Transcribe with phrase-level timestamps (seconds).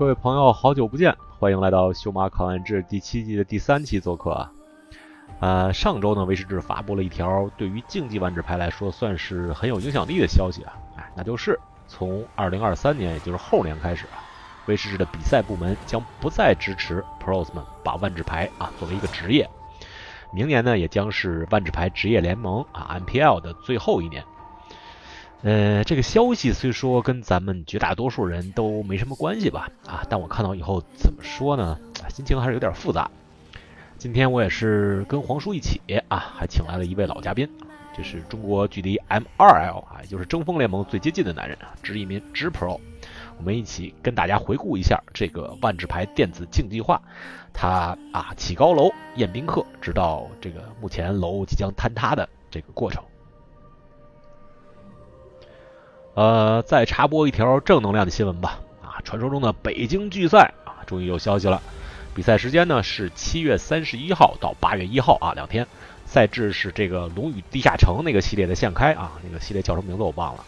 [0.00, 4.50] 各位朋友，好久不见，欢迎来到《修马考完志》第七季的第三期做客啊。
[5.40, 14.24] 呃，上周呢，威士忌发布了一条对于竞技万智牌来说算是很有影响力的消息啊，哎，那就是从二零二三年，也就是后年开始啊，
[14.64, 19.46] 威士忌的比赛部门将不再支持 pros 们把万智牌啊作为一个职业。
[20.32, 24.24] 明年呢，也将是万智牌职业联盟啊 MPL 的最后一年。
[25.42, 31.78] 呃，这个消息虽说跟咱们绝大多数人都没什么关系吧，啊，但我看到以后怎么说呢？
[32.10, 33.10] 心情还是有点复杂。
[33.96, 37.48] 今天我也是跟黄叔一起啊，还请来了一位老嘉宾，
[37.96, 42.78] 这是中国距离 M2L 啊，也就是争锋联盟最接近的男人啊，知一民直 Pro。
[43.38, 47.00] 我们一起跟大家回顾一下这个万智牌电子竞技化，
[47.54, 53.02] 它啊起高楼宴宾客，直到这个目前楼即将坍塌的这个过程。
[56.14, 58.58] 呃，再插播一条正能量的新闻吧。
[58.82, 61.62] 啊，传说中的北京巨赛啊，终于有消息了。
[62.14, 65.66] 比赛时间呢是七月三十一号到八月一号啊，两天。
[66.06, 70.44] 赛制是这个《龙与地下城》那个系列的现开啊，那个系列叫什么名字我忘了。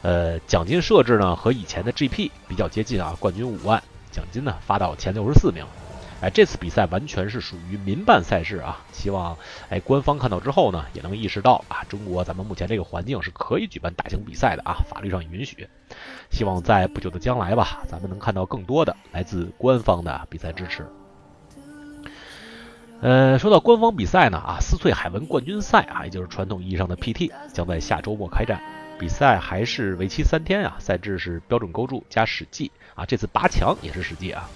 [0.00, 5.62] 呃，奖金设置呢和以前的 GP 比较接近啊，冠军五万，奖金呢发到前六十四名。
[6.24, 8.80] 哎，这次比赛完全是属于民办赛事啊！
[8.92, 9.36] 希望
[9.68, 15.68] 哎官方看到之后呢，也能意识到啊，中国咱们目前这个环境是可以举办大型比赛的啊，法律上允许。
[16.30, 20.88] 希望在不久的将来吧，咱们能看到更多的来自官方的比赛支持。
[23.02, 28.62] 呃，说到官方比赛呢啊，斯翠海文冠军赛啊，也就是传统意义上的 PT，将在下周末开战。
[28.98, 34.48] 比赛还是为期三天啊，赛制是标准勾住加史记啊，这次八强也是史记啊。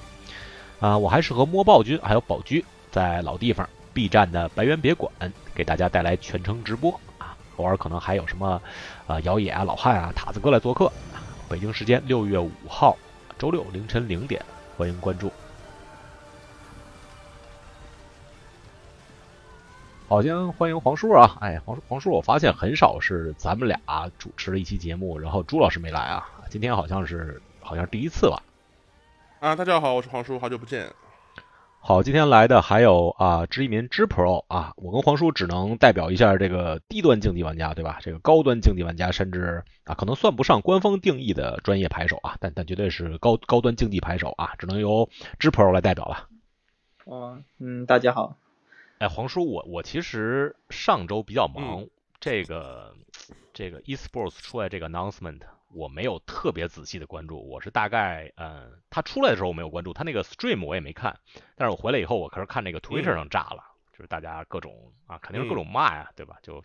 [0.81, 5.11] 啊，我还是和摸豹君还有宝驹在老地方 B 站的白猿别馆
[5.55, 8.63] 给大家带来全程直播啊，偶尔可能还有什么
[9.07, 10.93] 啊姚野啊老汉啊塔子哥来做客。
[11.49, 12.97] 北京时间六月五号
[13.39, 14.41] 周六凌晨零点，
[14.77, 15.33] 欢迎关注。
[20.09, 21.37] 好，先欢迎黄叔啊！
[21.41, 23.79] 哎，黄叔，黄叔，我发现很少是咱们俩
[24.19, 28.43] 主持了一期节目，然后朱老师没来啊，今天好像是好像第一次吧。
[29.41, 30.93] 啊，大家好，我是黄叔，好久不见。
[31.79, 37.99] 好，今天来的还有啊，知一民知 Pro 啊，我跟黄叔只能代表一下这个低端竞技玩家，对吧？
[38.03, 46.29] 这个高端竞技玩家，甚至啊，可能算不上官方定义的专业牌手啊，但但绝对是高高端竞技牌手啊，只能由知 Pro 来代表了。
[47.05, 48.37] 哦，嗯，大家好。
[48.99, 51.87] 哎，黄叔，我我其实上周比较忙，
[52.19, 52.93] 这个
[53.55, 55.43] 这个 eSports 出来这个 announcement。
[55.75, 61.19] 我没有特别仔细的关注，我是大概，嗯，他出来的时候我没有关注，他那个 stream 我也没看，
[61.57, 63.63] 但是我回来以后，我可是看那个 Twitter 上炸了，
[63.93, 66.39] 就是大家各种啊，肯定是各种骂呀，对吧？
[66.43, 66.63] 就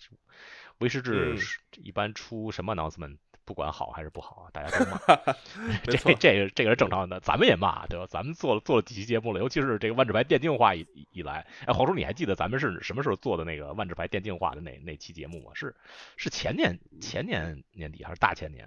[0.79, 4.97] 威士忌一般出什么 announcement，不管好还是不好，大家都骂，
[5.83, 8.07] 这这个这个是正常的，咱们也骂，对吧？
[8.09, 15.51] 咱们做了做了几期节目了，尤其是这个万智牌电竞化以以来，哎，黄叔你还记得咱们是什么时候做的那个万智牌电竞化的那那期节目吗？
[15.53, 15.75] 是
[16.15, 18.65] 是前年前年年底还是大前年？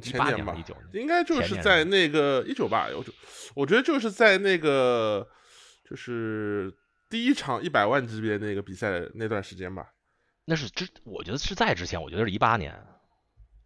[0.00, 3.12] 前年吧，一九应该就是在那个一九吧，我就
[3.54, 5.26] 我觉得就是在那个
[5.88, 6.72] 就是
[7.08, 9.92] 第一场一百万级别那个比赛那段时间吧。
[10.44, 12.72] 那是之，我觉得是在之前，我觉得是一八年，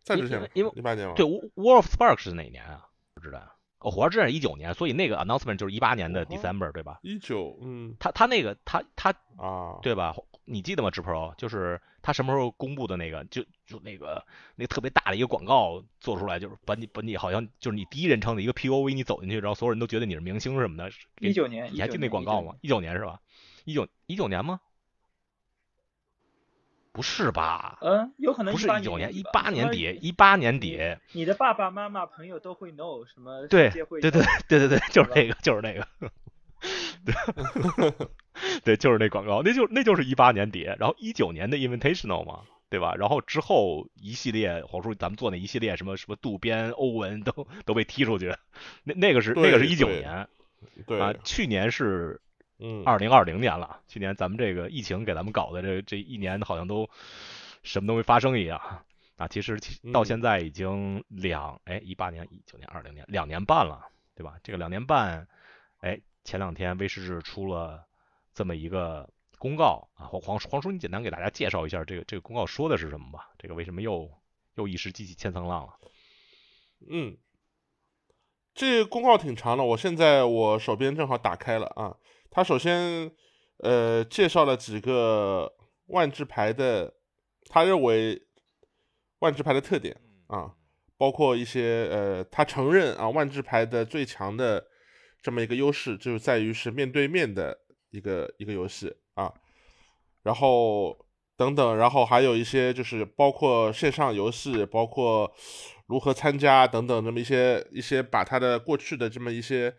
[0.03, 2.87] 在之前，因为一八年对，War of Sparks 是哪年啊？
[3.15, 3.57] 不知道。
[3.81, 6.99] 哦，火花之战一九年，所以那个 announcement 就是一八年的 December 对吧？
[7.03, 10.15] 一九，嗯，他他那个他他啊，对吧？
[10.45, 10.91] 你记得吗？
[10.91, 13.25] 直 Pro 就是他什么时候公布的那个？
[13.27, 14.25] 就就那个
[14.57, 20.91] 那特别大的一个广告做出来，就是把你把你好像就是你第一人称的一个 POV，你走进去，然后所有人都觉得你是明星什么的。
[21.21, 22.55] 一九年，你还记得那广告吗？
[22.63, 23.21] 一九年是吧？
[23.65, 24.61] 一九一九年吗？
[26.93, 27.79] 不是吧？
[27.81, 30.79] 嗯，有可能不是一九年，一八年底，一八年底。
[31.13, 33.47] 你的爸爸妈妈朋友都会 know 什么？
[33.47, 35.87] 对对对对对对，就是那个，就是那个。
[37.07, 37.15] 对，
[38.65, 42.95] 对，就是那广告，那就那就是一八年底，然后一九年的 Invitational 嘛，对吧？
[42.97, 48.35] 然后之后一系列黄叔咱们做那一系列什么什么渡边、欧文都都被踢出去，
[48.85, 50.29] 那那个是那个是一九年，
[50.87, 52.21] 对啊，去年是。
[52.63, 56.87] 嗯，二零二零年了，去年咱们这个疫情给咱们搞的这这一年好像都
[57.63, 58.61] 什么都没发生一样
[59.17, 59.27] 啊！
[59.27, 59.59] 其实
[59.93, 64.39] 到现在已经两哎一八年、一九年、二零年两年半了，对吧？
[64.43, 65.27] 这个两年半，
[65.81, 67.83] 哎，前两天威士忌出了
[68.35, 69.09] 这么一个
[69.39, 73.31] 公告啊，黄黄黄叔，你简单给大家介绍一下这个这个公告说的是什么吧？
[73.39, 74.11] 这个为什么又
[74.57, 75.75] 又一时激起千层浪了？
[76.91, 77.17] 嗯，
[78.55, 81.97] 这个公告挺长的，我现在我手边正好打开了啊。
[82.31, 83.11] 他首先，
[83.59, 85.53] 呃，介绍了几个
[85.87, 86.95] 万智牌的，
[87.47, 88.23] 他认为
[89.19, 90.55] 万智牌的特点啊，
[90.97, 94.65] 包括一些呃，他承认啊，万智牌的最强的
[95.21, 97.59] 这么一个优势，就在于是面对面的
[97.91, 99.35] 一个一个游戏啊，
[100.23, 100.97] 然后
[101.37, 105.31] 等等，然后还有一些就是包括线上游戏，包括
[105.87, 109.75] 如何参加等等这么一些一些把他的过去的这么一些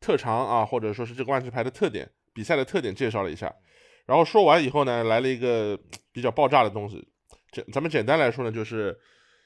[0.00, 3.54] 特长啊，或者说是这个万智牌的特点、比赛的特点介绍了一下。
[4.06, 5.78] 然后说完以后呢，来了一个
[6.12, 7.08] 比较爆炸的东西，
[7.52, 8.94] 简咱们简单来说呢，就是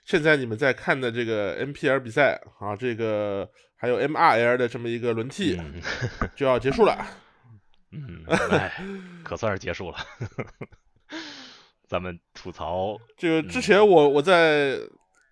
[0.05, 5.81] 现在你们在看的这个 NPL 比赛啊，这个还有 MRL 的这么一个轮替嗯
[6.35, 7.07] 就要结束了。
[7.93, 8.73] 嗯，哎，
[9.25, 9.97] 可算是结束了。
[11.89, 14.77] 咱们吐槽，这个之前我我在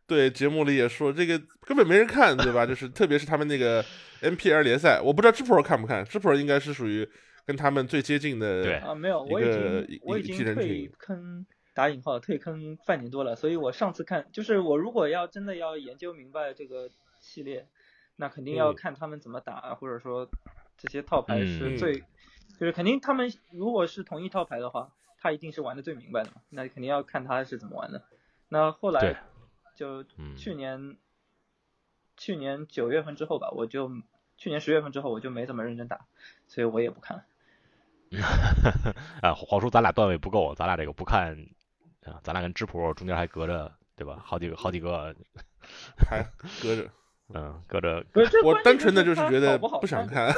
[0.06, 2.64] 对节目里也说，这个根本没人看，对吧？
[2.64, 3.85] 就是特别是他们那个
[4.23, 7.08] NPL 联赛，我不知道 G Pro 看不看，G Pro 应该是属于
[7.44, 8.62] 跟他们最接近的。
[8.62, 11.44] 对啊，没有，我已经我已经退坑
[11.75, 16.88] 打引号退坑半年多了，所以我上次看就是我如果要真的要研究明白这个
[17.20, 17.67] 系列，
[18.17, 20.29] 那肯定要嗯看他们怎么打，或者说
[20.79, 21.99] 这些套牌是嗯最，
[22.58, 28.03] 就是肯定他们如果是同一套牌的话，他一定是玩的最明白的嘛，那肯定要看他是怎么玩的。
[28.49, 29.23] 那后对来
[29.76, 30.96] 就嗯去年、
[32.17, 33.88] 去年九月份之后吧，我就
[34.37, 36.06] 去年十月份之后我就没怎么认真打，
[36.49, 37.25] 所以我也不看了。
[39.23, 41.32] 啊，黄叔，咱俩段位不够，咱俩这个不看
[42.05, 44.20] 啊，咱俩跟知谱中间还隔着，对吧？
[44.25, 45.14] 好几个好几个，
[46.08, 46.25] 还
[46.62, 46.90] 隔着。
[47.34, 50.32] 嗯，隔着，不是，这我单纯的就是觉得好不好不想看，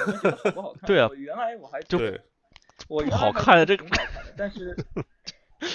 [0.55, 0.87] 不好 看？
[0.87, 1.99] 对啊我原来我还就，
[2.89, 4.75] 我不好看的这挺好看的，但是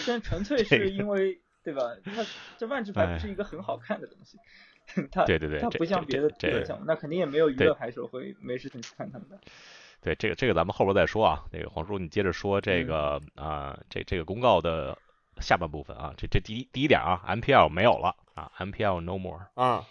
[0.08, 1.82] 但纯粹 是因为对吧？
[2.04, 2.26] 它
[2.58, 4.38] 这万智牌不是一个很好看的东西，
[5.12, 9.40] 它哎对对对它不像别的这别的项目，那肯定也没有娱乐牌手会没事情去看他们的。
[10.02, 11.46] 对这个这个咱们后边再说啊。
[11.52, 14.98] 那个黄叔，你接着说嗯这个啊、这这个公告的
[15.40, 19.40] 下半部分啊，这这第一第一点啊，MPL 没有了啊，MPL no more。
[19.54, 19.88] 啊，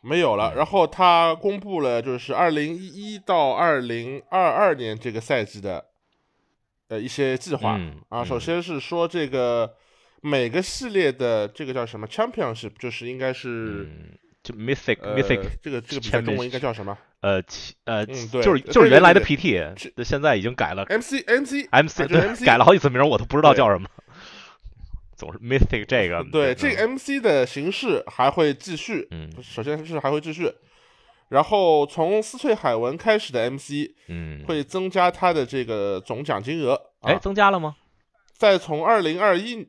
[0.00, 0.52] 没有了。
[0.54, 5.84] 嗯然后他公布了，就是二零一一到二零二二年这个赛季的
[6.88, 8.22] 呃一些计划、嗯啊。
[8.22, 9.74] 嗯首先是说这个
[10.20, 23.88] 每个系列的这个叫什么 Championship，就是应该是、嗯，就 Mythic 呃 Mythic 这个这个比赛中文应该叫什么呃其呃嗯对就是就是原来的 PT，这现在已经改了 MC MC MC，、啊、对，MC 改了好几次名儿，我都不知道叫什么。
[25.16, 29.06] 总是 Mythic 这个对，这嗯个 MC 的形式还会继续。
[29.10, 30.50] 嗯首先是还会继续，
[31.28, 36.80] 然后从斯翠海文开始的 MC 嗯，会增加它的这个总奖金额。
[37.02, 37.76] 哎啊增加了吗？
[38.32, 39.68] 再从二零二一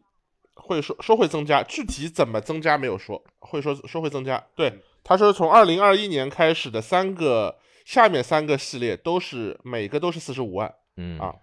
[0.55, 4.43] 会说说会增加，具体怎么增加没有说，会说说会增加。
[4.55, 10.73] 对，他说从二零二一年开始的三个下面三个系列都是每个都是四十五万。
[10.97, 11.35] 嗯啊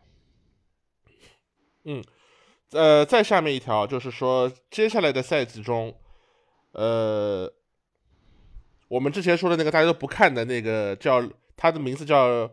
[2.73, 5.95] 呃，再下面一条就是说，接下来的赛季中，
[6.73, 7.51] 呃，
[8.89, 11.27] 我们之前说的那个大家都不看的那个叫
[11.57, 12.47] 他的名字叫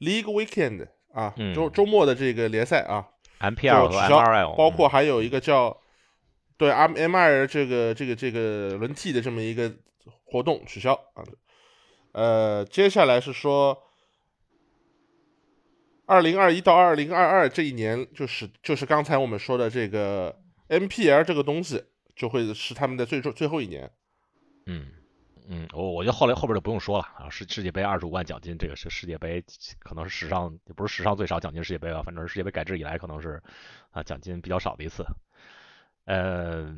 [0.00, 3.06] League Weekend 啊，嗯周周末的这个联赛啊
[3.38, 5.79] ，，MPL 和就取消 MRL，包括嗯还有一个叫
[6.60, 9.74] 对 M M R 这个这个这个轮替的这么一个
[10.26, 11.24] 活动取消啊。
[12.12, 13.82] 呃，接下来是说，
[16.04, 21.82] 二零二一到二零二二这一年，就是就是刚才我们说的这个 M P L 这个东西，
[22.14, 23.90] 就会是他们的最终最后一年。
[24.66, 24.88] 嗯
[25.48, 29.42] 嗯，我我觉得后来后边就不用说了啊，世世界杯二十五万奖金，这个是世界杯
[29.78, 33.42] 可能是史上也不是史上最少奖金世界杯吧，反正是世界杯改制以来可能是
[33.92, 35.02] 啊奖金比较少的一次。
[36.04, 36.74] 呃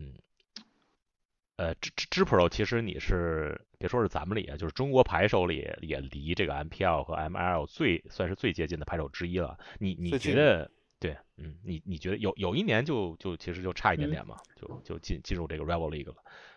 [1.56, 9.58] 呃，支支支 Pro 其实你是别说是咱们里啊，就是中国牌手里也离这个 MPL 和 ML 最算是最接近的牌手之一了。
[9.78, 10.70] 你你觉得？
[10.98, 16.14] 对，嗯，你你觉得有有一年就就其实就差一点嗯点嘛，就就进进入这个 Rival League 了。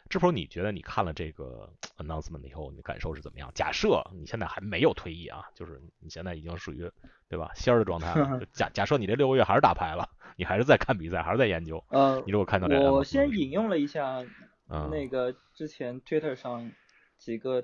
[0.09, 3.51] 知 Pro，你觉得你看了这个 announcement 以后，你的感受是怎么样？
[3.55, 6.89] 假设你现在还没有退役啊，就是你现在已经属于
[7.27, 8.39] 对吧仙儿的状态了。
[8.53, 10.07] 假假设你这六个月还是打牌了，
[10.37, 11.83] 你还是在看比赛，还是在研究。
[11.89, 14.23] 呃你，如果看到这个，我先引用了一下
[14.69, 16.71] 嗯那个之前 Twitter 上
[17.17, 17.63] 几个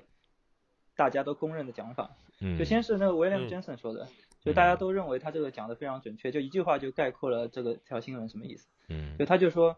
[0.96, 4.08] 大家都公认的讲法，嗯，就先是那个 William 嗯 Jensen 说的，
[4.40, 8.68] 就大家都认为他这个讲的非常准确，就一句话就概括了这个条新闻什么意思。
[8.88, 9.76] 嗯就他就说，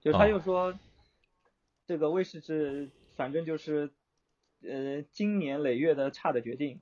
[0.00, 0.74] 就他哦又说，
[1.92, 3.90] 这个卫视制反正就是，
[4.62, 6.80] 呃，经年累月的差的决定，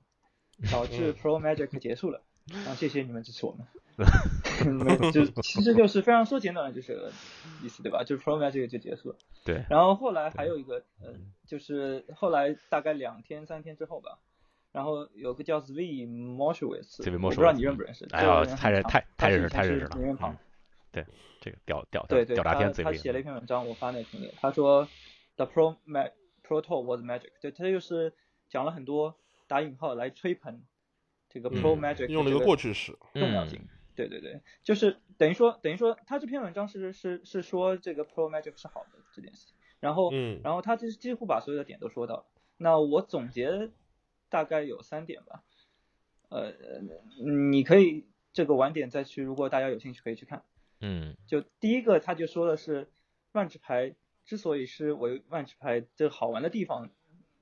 [0.71, 2.21] 导致嗯 Pro Magic 结束了。
[2.65, 3.67] 啊，谢谢你们支持我们。
[4.73, 7.11] 没就其实就是非常说简短的，就是
[7.61, 8.05] 意思，对吧？
[8.05, 9.17] 就是 Pro Magic 就结束了。
[9.43, 11.13] 对，然后后来还有一个，呃，
[11.45, 14.19] 就是后来大概两天三天之后吧，
[14.71, 18.07] 然后有个叫 Zvi 我不知道你认不认识？
[18.11, 20.39] 哎呀太太太认识太认识了
[20.91, 21.05] 对，
[21.39, 24.87] 这个屌屌对对，他屌炸天，他写了一篇文章，我发那个群里，他说
[25.37, 26.11] The Pro Mag
[26.43, 28.13] Pro Tour was magic，对他就是
[28.49, 29.17] 讲了很多
[29.47, 30.61] 打引号来吹捧
[31.29, 33.61] 这个 Pro 嗯 Magic 用了一个过去式，重要性。
[33.95, 42.25] 对对对，就是等于说等于说他这篇文章是是是说这个 Pro Magic 是好的这件事情，然后嗯然后他几几乎把所有的点都说到了。
[42.57, 43.69] 那我总结
[44.29, 45.43] 大概有三点吧，
[46.29, 46.53] 呃，
[47.49, 50.43] 你可以这个晚点再去，如果大家有兴趣可以去看。
[50.81, 52.89] 嗯就第一个，他就说的是
[53.31, 53.95] 万智牌
[54.25, 56.89] 之所以是为万智牌这好玩的地方，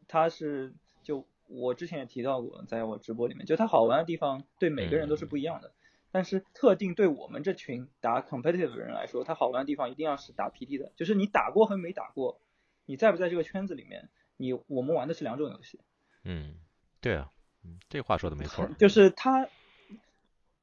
[0.07, 5.73] 它是就我之前也提到过，在我直播里面，就它好玩的地方对每个人都是不一样的。
[6.11, 12.41] 但是特定对我们这群打 competitive 的人来说，它好玩的地方一定要是打 PT 的，就是你打过和没打过，
[12.85, 15.79] 你在不在这个圈子里面，你我们玩的是两种游戏。
[16.23, 16.55] 嗯，
[16.99, 17.29] 对啊，
[17.63, 18.67] 嗯，这话说的没错。
[18.79, 19.47] 就是他，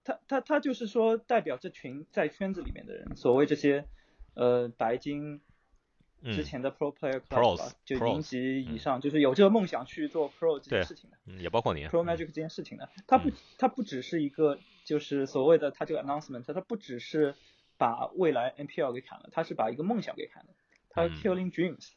[0.06, 3.84] 他他他就是说代表这群在圈子里面的人，所谓这些
[4.34, 5.40] 呃白金
[6.22, 8.78] 之嗯前的 Pro Player 吧，就零级以嗯。
[8.78, 11.86] 上，就是有这个梦想去做 Pro 这件事情的嗯，也包括你。
[11.86, 12.06] Pro 嗯。
[12.06, 17.34] Magic 这件事情的，它不它不只是一个就是所谓的它这个 announcement，它不只是
[17.76, 20.50] 把未来 NPL 给砍了，它是把一个梦想给砍了，
[20.88, 21.10] 它嗯。
[21.20, 21.90] killing dreams，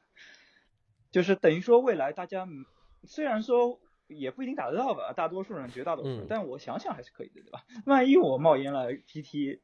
[1.12, 2.66] 就是等于说未来大家嗯
[3.06, 7.64] 虽然说也不一定打得到吧，大多数人绝大多数人，嗯但我想想还是可以的，对吧？
[7.86, 9.60] 万一我冒烟了，PT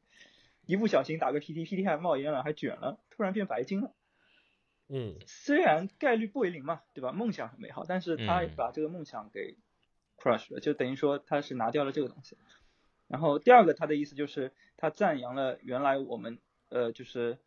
[0.66, 3.92] 一不小心打个 PT，PT 还冒烟了，还卷了，突然变白金了。
[4.88, 7.12] 嗯虽然概率不为零嘛，对吧？
[7.12, 9.58] 梦想很美好，但是他嗯把这个梦想给
[10.18, 12.38] crush 了，就等于说他是拿掉了这个东西。
[13.08, 17.40] 然后第二个他的意思就是他赞扬了原来我们呃就是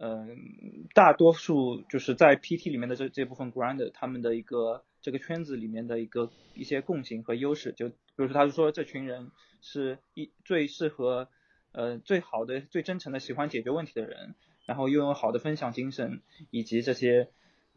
[0.00, 9.30] 嗯、大多数就是在 PT 里面的这这部分 grander 他们的一个这个圈子里面的一个一些共性和优势，就比如说他就说这群人
[9.62, 11.30] 是一最适合
[11.72, 14.34] 呃最好的最真诚的喜欢解决问题的人，
[14.66, 17.30] 然后拥有好的分享精神，以及这些，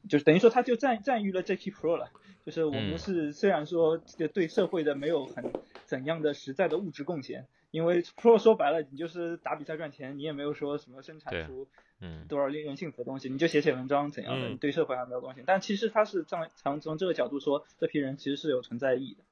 [0.10, 2.12] 就是等于说他就赞赞誉了这批 Pro 了。
[2.46, 3.00] 就是我们嗯。
[3.00, 5.54] 是虽然说这个对社会的没有很
[5.86, 11.70] 怎样的实在的物质贡献，因为 Pro 说白了你就是打比赛赚钱，你也没有说什么生产出
[12.01, 15.43] 嗯多少令人幸福的东西，你就写写文章怎样的，嗯你对社会还没有贡献。
[15.46, 19.24] 但其实他是从从从这个角度说，这批人其实是有存在意义的。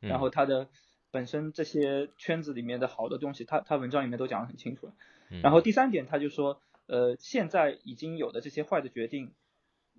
[0.00, 0.68] 嗯然后他的
[1.10, 4.92] 本身这些圈子里面的好的东西，他他文章里面都讲得很清楚了。
[5.28, 9.32] 嗯然后第三点，他就说，呃，现在已经有的这些坏的决定，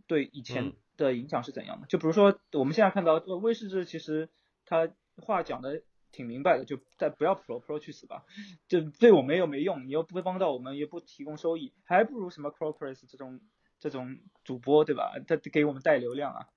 [0.07, 1.87] 对以前嗯的影响是怎样的？
[1.87, 4.27] 就比如说我们现在看到呃威士忌，其实
[4.65, 8.25] 他话讲的挺明白的，就再不要 Pro Pro 去死吧，
[8.67, 13.39] 就对我们又没用，你又不会帮到我们，也不提供收益，还不如什么 Crocus 这种
[13.79, 15.13] 这种主播对吧？
[15.27, 16.47] 他给我们带流量啊。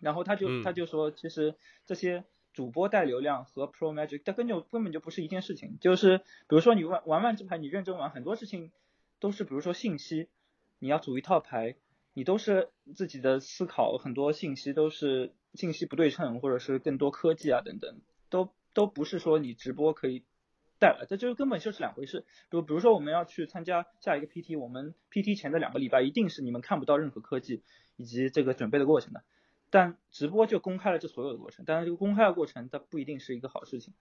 [0.00, 1.54] 然后他就嗯他就说，其实
[1.86, 5.78] 这些主播带流量和 Pro Magic 它根本就根本就不是一件事情。
[5.80, 8.72] 就是比如说你玩玩万智牌，你认真玩，很多事情
[9.20, 10.28] 都是比如说信息，
[10.80, 11.76] 你要组一套牌，
[12.14, 20.24] 你都是自己的思考，很多信息都是信息不对称，或者是更多科技啊等等，都都不是说你直播可以
[20.78, 22.20] 带来，这就是根本就是两回事。
[22.50, 27.62] 比如比如说我们要去参加下一个 PT，我们 PT 前的两个礼拜一定是你们看不到任何科技
[27.96, 29.22] 以及这个准备的过程的。
[29.70, 33.94] 但直播就公开了这所有的过程，但是这个公开的过程它不一定是一个好事情，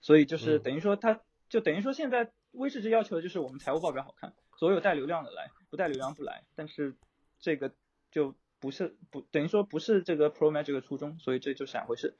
[0.00, 6.96] 所以就是嗯等于说它就等于说现在威士忌要求的就是我们财务报表好看，所有带流量的来，不带流量不来，但是
[7.38, 7.72] 这个
[8.10, 12.16] 就不是不等于说不是这个 Pro Magic 的初衷，所以这就是两回事，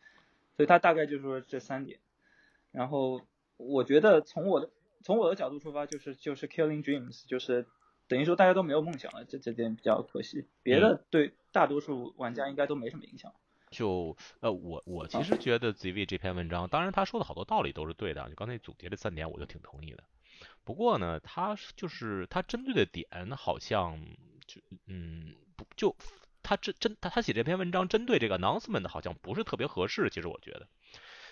[0.57, 1.99] 所以它大概就是说这三点，
[2.71, 3.21] 然后
[3.57, 4.71] 我觉得从我的
[5.03, 7.67] 从我的角度出发，就是就是 Killing Dreams，就是
[8.09, 10.47] 等于说大家都没有梦想了，这这点比较可惜。
[10.63, 13.33] 别的对大多数玩家应该都没什么影响。
[13.71, 20.05] 就呃，我我其实觉得 ZV 这篇文章，当然他说的好多道理都是对的，就刚才总结这三点，我就挺同意的。
[20.63, 23.07] 不过呢，他就是他针对的点
[23.37, 24.01] 好像
[24.47, 25.97] 就嗯不就
[26.45, 30.09] 他针针他他写这篇文章针对这个 announcement 好像不是特别合适。
[30.11, 30.69] 其实我觉得，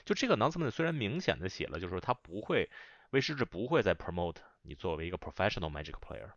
[0.05, 2.69] 就这个 announcement 虽然明显的写了，就是他不会
[3.11, 6.33] 威士忌不会再 promote 你作为一个 professional Magic player，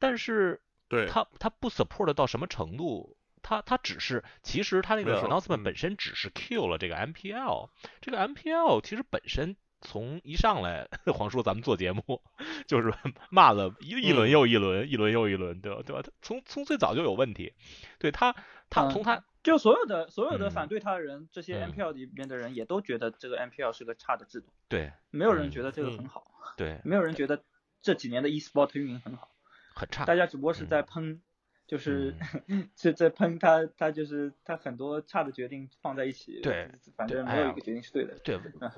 [0.00, 3.16] 但是对，他他不 support 到什么程度？
[3.42, 7.70] 他他只是，其实他那个 announcement 嗯本身只是 kill 了这个 MPL，
[8.00, 12.02] 这个 MPL 其实本身从一上来， 黄叔咱们做节目
[12.66, 12.92] 就是
[13.30, 15.82] 骂了一一轮嗯又一轮，一轮又一轮，对吧？
[15.84, 16.02] 对吧？
[16.02, 17.52] 他从从最早就有问题，
[17.98, 18.34] 对他
[18.70, 27.44] 他嗯从他就所有的所有的嗯反对他的人，这些嗯 MPL 里面的人也都觉得这个 NPL 是个差的制度，对没有人嗯觉得这个嗯很好，对没有人觉得
[27.82, 29.30] 这几年的 eSport 运营很好，
[29.74, 31.22] 很差，大家只不过是在嗯喷，
[31.68, 32.14] 就是
[32.76, 38.18] 是在喷他，他就是他很多差的决定放在一起，对反正没有一个决定是对的。
[38.24, 38.72] 对嗯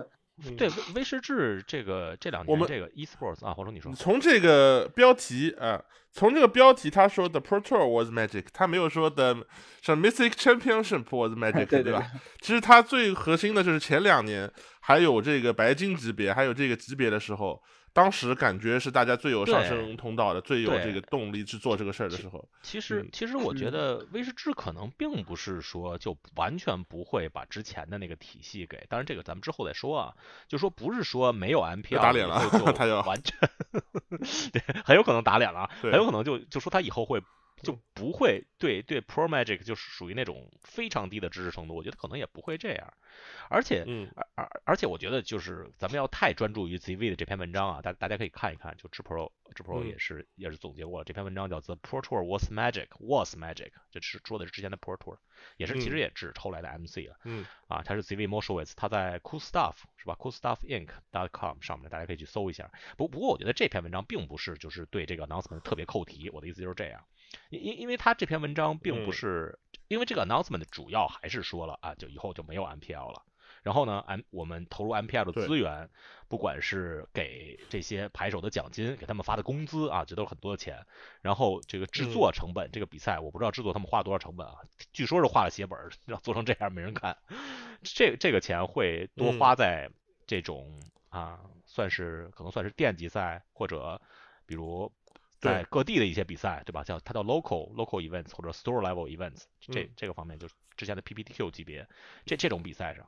[0.57, 9.37] 对威威士治这个这两我们年这个 esports 啊，黄总你说，从这个标题啊，从这个标题他说的 Pro Tour was magic，他没有说的
[9.83, 12.11] 什么 Mythic Championship was magic， 对对吧？
[12.41, 17.61] 其实它最核心的就是前两年还有这个白金级别，还有这个级别的时候，
[17.99, 22.49] 当时感觉是大家最有上升通道的，最有这个动力去做这个事儿的时候。
[22.63, 30.15] 其实嗯其实我觉嗯得威士治可能并不是说就完全不会把之前的那个体系给，当然这个咱们之后再说啊，
[30.47, 32.65] 就说不是说没有 MPL 打脸了就
[33.03, 33.37] 完全，
[34.53, 37.21] 对，很有可能打脸了啊，很有可能就就说他以后会
[37.63, 42.95] 就不会对对 Pro Magic 就是属于那种非常低的知识程度，我觉得可能也不会这样，
[43.49, 44.11] 而且嗯。
[44.15, 49.89] 而而而且我觉得就是咱们要太专注于 ZV 的这篇文章啊，大大家可以看一看，就 G Pro G Pro 嗯。
[49.89, 55.19] 也是、也是总结过了这篇文章叫 The Pro Tour Was Magic Was Magic，这是说的是之前的 Pro Tour，
[55.57, 57.17] 也是其实嗯也只后来的 MC 了。
[57.25, 62.71] 嗯啊，他是 ZV Moshowitz，他在 Cool Stuff 是吧？Cool Stuff Inc.com 上面，大家可以去搜一下。
[62.97, 67.05] 不不过我觉得这篇文章并不是就是对这个 announcement 特别扣题，我的意思就是这样，
[67.51, 73.23] 因因因为他这篇文章并不嗯是，因为这个 announcement 主要还是说了啊，就以后就没有 MPL 了。
[73.69, 75.91] 然后呢，M 我们投入 MPL 的资源，
[76.27, 80.87] 不管是给这些牌手的奖金，给他们发的工资啊，这都是很多的钱。
[81.21, 84.55] 然后这个制嗯作成本，这个比赛我不知道制作他们花了多少成本啊，
[84.95, 87.15] 据说是画了血本儿， 要做成这样没人看。
[87.83, 89.91] 这这个钱会多嗯花在
[90.27, 94.01] 这种、啊，算是可能算是店级赛或者
[94.47, 94.91] 比如
[95.41, 96.85] 在各地的一些比赛，对吧？
[96.85, 101.87] 叫它叫 local local events 或者 store level events，这嗯这个方面就是之前的 PPTQ 级别，
[102.25, 103.05] 这这种比赛上，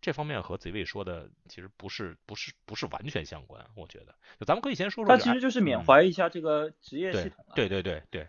[0.00, 4.14] 这方面和 ZV 说的其实不是不是不是完全相关，我觉得。
[4.38, 7.52] 就咱们可以先说说它这个其实就是缅嗯怀一下这个职业系对统了。
[7.56, 8.28] 对对对对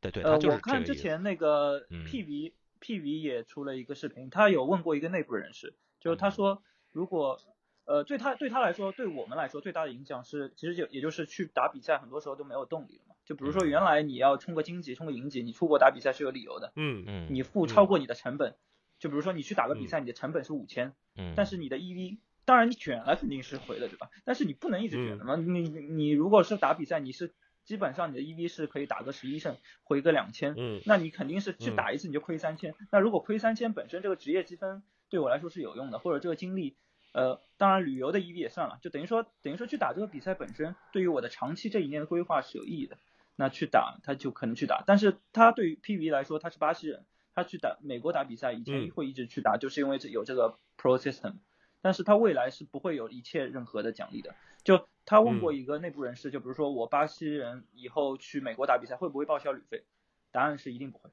[0.00, 7.40] 对对，呃，它就是我看之前那个嗯 PV、PV 也出了一个视频，他有问过一个内部人士，就是他嗯说，如果
[7.84, 13.13] 呃对他对他来说，对我们来说最大的影响是，其实就也就是去打比赛，很多时候都没有动力了嘛。
[13.24, 18.54] 就比如说嗯原来你要冲个金级、冲个银级，你出国打比赛是有理由的，嗯嗯你付超过你的成本，
[18.98, 24.10] 就比如说你去打个比嗯赛，你的成本是五千，嗯，但是你的 EV，当然你卷了肯定是回的，对吧？
[24.24, 25.36] 但是你不能一直卷嗯的嘛。
[25.36, 27.32] 你你如果是打比赛，你是
[27.64, 32.74] 基本上你的 EV 是可以打个十一胜，回个两千，嗯那你肯定是去嗯打一次你就亏三千。
[32.92, 36.76] 那如果亏三千，本身这个职业积分对我来说是有用的，或者这个经历，
[37.14, 42.98] 呃，当然旅游的 EV 也算了，就等于说等于说去打这个比赛本身对于我的长期这一年的规划是有意义的。
[43.36, 51.34] 那去打他就可能去打，但是他对于 PV 来说他是巴西人，他去打美国打比赛以前嗯会一直去打，就是因为这有这个 Pro System。
[51.80, 54.34] 但是他未来是不会有一切任何的奖励的。
[54.62, 59.84] 就他问过一个内部人士，就比如说我巴西人以后去美国打比赛会不会报销旅费？
[60.32, 61.10] 答案是一定不会。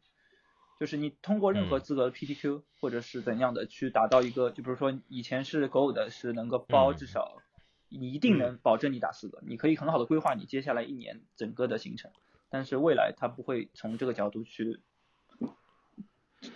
[0.80, 7.42] 就是你通过任何嗯资格的 PTQ 或者是怎样的去达到一个，就比如说以前是 Gold 是能够包嗯至少，
[7.92, 12.12] 你一定能保证你打四个，你可以很好的规划你接下来一年整个的行程。
[12.50, 14.80] 但是未来他不会从这个角度去，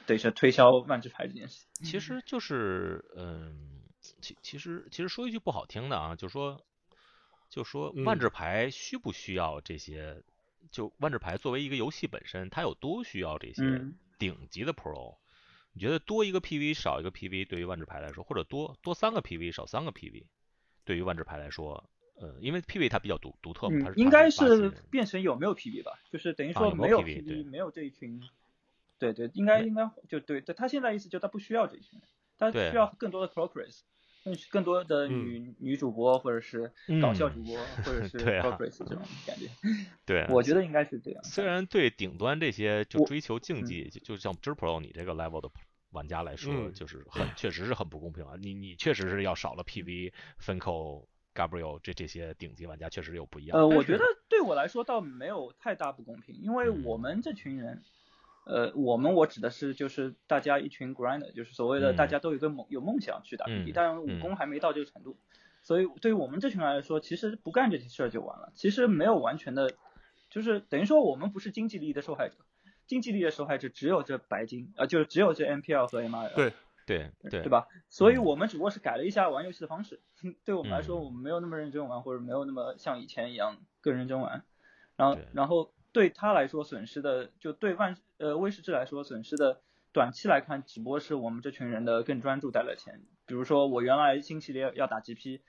[0.06, 1.65] 对是推销万智牌这件事。
[1.84, 3.82] 其实就是，嗯，
[4.21, 6.62] 其其实其实说一句不好听的啊，就说
[7.50, 10.24] 就说万嗯智牌需不需要这些？
[10.71, 15.17] 就万智牌作为一个游戏本身，它有多需要这些嗯顶级的 Pro？
[15.71, 20.26] 你觉得多一个 PV 少一个 PV 对于万智牌来说，或者多多三个 PV 少三个 PV
[20.86, 21.84] 对于万智牌来说，
[22.15, 28.21] 呃，因为 PV 它比较独独特嘛，它嗯，是应该是变成有没有 PV 吧，就是等于说没有有 PV 没有这一群。
[28.98, 33.82] 对对，应该应该就对对，他现在意思就他不需要这一群人，他需要更多的 progress。
[34.24, 39.48] 更更多的嗯女、女主播或者是搞笑嗯主播、 或者是对啊 Procris 这种感觉，
[40.04, 41.24] 对，我觉得应该是这样。
[41.24, 45.48] 虽然对顶端这些就追求竞嗯技，就就像 j Pro 你这个 level 的
[45.95, 46.73] 玩家来说，嗯。
[46.73, 48.34] 就是很确实是很不公平啊！
[48.39, 53.58] 你你确实是要少了 PV、Finco、Gabriel 这这些顶级玩家，确实有不一样。
[53.58, 54.03] 呃，我觉得。
[54.27, 56.84] 对我来说倒没有太大不公平，因为嗯。
[56.84, 57.84] 我们这群人，
[58.45, 61.95] 呃，我们我指的是就是大家一群 grinder，就是所谓的嗯。
[61.95, 64.19] 大家都有个梦有梦想去打嗯 PB，、但武嗯。
[64.19, 65.17] 功还没到这个程度，
[65.62, 69.71] 所以对于我们这群人来说，其实不干这些事儿就完了，其实没有完全的，
[70.29, 72.36] 就是等于说我们不是经济利益的受害者，
[72.88, 76.54] 经济利益的受害者只有这白金，呃，就是只有这 MPL 和 MRL，对
[76.86, 77.50] 对对对？
[77.50, 77.67] 吧？
[77.89, 80.02] 所以嗯我们只不过是改了一下玩游戏的方式，
[80.43, 84.43] 对我们来说，嗯我们没有那么认真玩，或者没有那么像以前一样更认真玩。
[84.95, 93.02] 然后，然后对他来说损失的，就对万呃威士治来说损失的，短期来看，只不过是我们这群人的更专注带来钱。
[93.26, 95.41] 比如说我原来新系列要打 GP，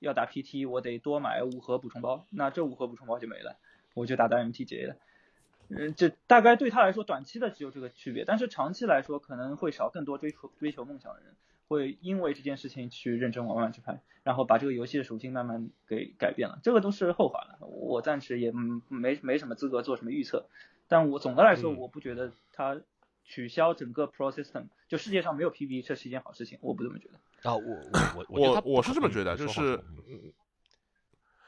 [0.00, 3.56] 要打 PT，我得多买五盒补充包，那这五盒补充包就没了，
[3.94, 4.96] 我就打到 MTJ 了。
[5.68, 11.34] 嗯，这大概对他来说，短期的只有这个区别，但是长期来说可能会少更多追求追求梦想的人，
[11.68, 18.52] 会因为这件事情去认真玩万智牌，然后把这个游戏的属性慢慢给改变了，这个都是后话了，我暂时也
[18.88, 20.46] 没没什么资格做什么预测，
[20.88, 22.80] 但我总的来说，我不觉得他
[23.24, 27.14] 取消整个 Pro System，就世界上没有 PB 这是一件好事情，我不这么觉得。
[27.48, 29.82] 啊，我我我我是这么觉得，就是。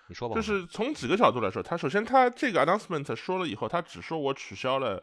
[0.09, 5.03] 你说吧，就是从几个角度来说，他首先他这个 announcement 说了以后，他只说我取消了，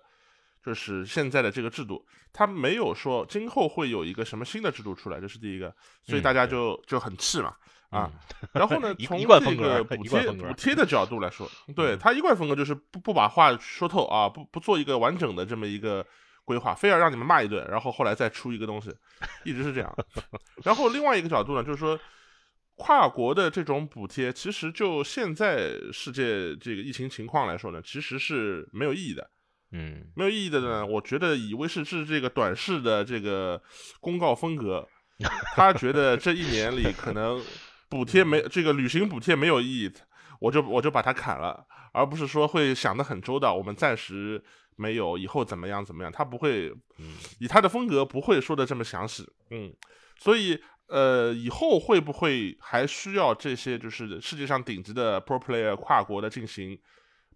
[0.65, 7.53] 就是现在的这个制度，他没有说今后会有一个什么新的制度出来，这是第一个，所以大家就就很气嘛，
[7.89, 8.09] 啊，
[8.53, 16.05] 然后呢， 从这个补贴补贴的角度来说， 对他一贯风格就是不不把话说透啊，不不做一个完整的这么一个
[16.45, 18.89] 规划，非要让你们骂一顿，然后后来再出一个东西，
[19.43, 19.93] 一直是这样。
[20.63, 21.99] 然后另外一个角度呢，就是说。
[22.75, 29.29] 跨国的这种补贴，其实就现在世界这个疫情情况来说呢，其实是没有意义的。
[29.71, 33.61] 嗯，没有意义的呢，我觉得以威士治这个短视的这个
[33.99, 34.87] 公告风格，
[35.55, 37.39] 他觉得这一年里可能
[37.89, 39.91] 补贴没这个旅行补贴没有意义，
[40.39, 44.43] 我就我就把它砍了，而不是说会想得很周到，我们暂时
[44.75, 46.73] 没有，以后怎么样怎么样，他不会，
[47.39, 49.27] 以他的风格不会说的这么详细。
[49.51, 49.71] 嗯，
[50.17, 50.59] 所以。
[50.87, 56.77] 呃，以后会不会还需要这些就是世界上顶级的 pro player 跨国的进行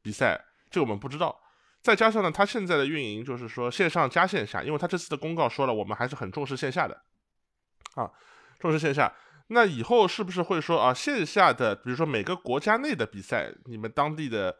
[0.01, 0.39] 比赛？
[0.69, 1.39] 这个我们不知道。
[1.81, 7.01] 再加上呢，他现在的运营就是说线上加线下，因为他这次的公告说了，我们还是很重视线下的
[7.95, 8.11] 啊，
[8.59, 9.11] 重视线下。
[9.47, 14.55] 那以后是不是会说啊，线下的比如说每个国家内的比赛，你们当地的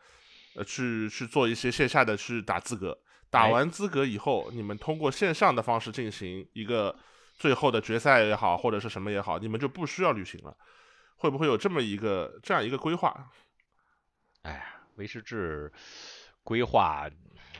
[0.56, 2.98] 呃去去做一些线下的去打资格，
[3.30, 6.96] 打完资格以后，你们通过线上的方式进行一个。
[7.38, 10.58] 最后的决赛也好，或者是什么也好，你们就不需要旅行了，
[11.16, 13.30] 会不会有这么一个这样一个规划？
[14.42, 15.72] 哎呀，威士治
[16.44, 17.08] 规划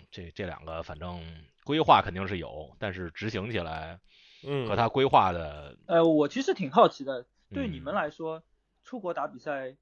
[0.10, 1.24] 这这两个，反正
[1.64, 4.00] 规划肯定是有，但是执行起来，
[4.44, 8.44] 嗯，和他规划的，呃，我其实挺好奇的，对你们来说，
[8.84, 9.76] 出国打比赛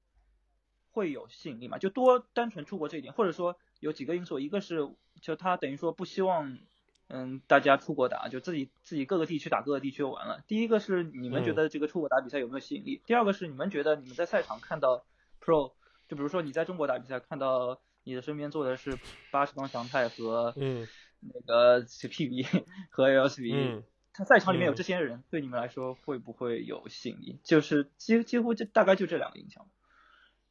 [0.90, 1.78] 会有吸引力吗？
[1.78, 4.86] 就多单纯出国这一点，或者说有几个因素，一个是
[5.22, 6.58] 就他等于说不希望。
[7.08, 10.42] 嗯，大家出国打就自己自己各个地区打各个地区就完了。
[10.48, 13.00] 第一个是你们觉得这个出国打比赛有没有吸引力？
[13.06, 15.04] 第二个是你们觉得你们在赛场看到
[15.40, 15.72] Pro，
[16.08, 18.98] 就比如说你在中国打比赛看到你的身边坐的是
[19.30, 20.88] 八十方祥太和嗯
[21.20, 27.38] 那个 CPB 和 LSV，他赛场里面有这些人，对你们来说会不会有吸引力？
[27.44, 29.64] 就是几几乎就大概就这两个影响，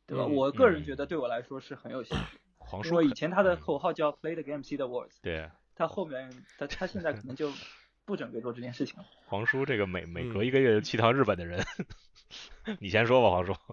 [0.07, 0.25] 对吧？
[0.25, 2.39] 我个人觉得对我来说是很有兴趣，
[2.89, 5.17] 因为以前他的口号叫 Play the game, see the words。
[5.21, 5.49] 对。
[5.75, 7.51] 他后面，他他现在可能就
[8.05, 9.05] 不准备做这件事情了。
[9.27, 11.63] 黄叔，这个每每隔一个月就去趟日本的人，
[12.79, 13.53] 你先说吧，黄叔。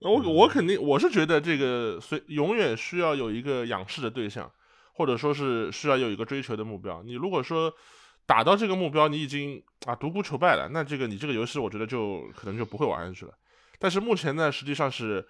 [0.00, 4.50] 我我肯定我是觉得这个，随永远需要有一个仰视的对象，
[4.92, 7.02] 或者说是需要有一个追求的目标。
[7.02, 7.72] 你如果说
[8.26, 13.32] 打到这个目标，你已经啊独孤求败了，那这个你这个游戏，我觉得就可能就不会玩下去了。
[13.78, 15.26] 但是目前呢，实际上是。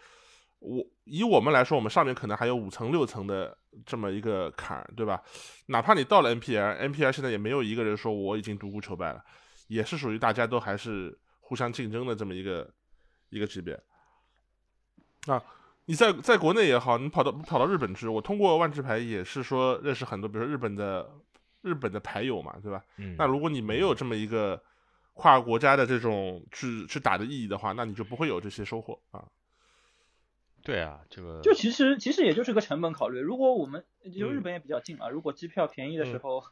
[0.67, 5.23] 我以我们来说，我们上面可能还有五层六层的这么一个坎，对吧？
[5.67, 9.25] 哪怕你到了 NPL，NPL 现在也没有一个人说我已经独孤求败了，
[9.69, 12.69] 也是属于大家都还是互相竞争的这么一个
[13.29, 13.81] 一个级别。
[15.27, 15.41] 啊，
[15.85, 21.09] 你在在国内也好，你跑到跑到日本去，我通过万智牌也是说认识很多，比如说日本的
[21.63, 22.83] 日本的牌友嘛，对吧？
[22.97, 23.15] 嗯。
[23.17, 24.61] 那如果你没有这么一个
[25.15, 29.25] 跨国家的这种去去打的意义的话，那你就不会有这些收获啊。
[30.67, 33.21] 对啊，这个就其实其实也就是个成本考虑。
[33.21, 33.85] 如果我们
[34.19, 36.43] 就日本也比较近啊，如果机票便宜的时候，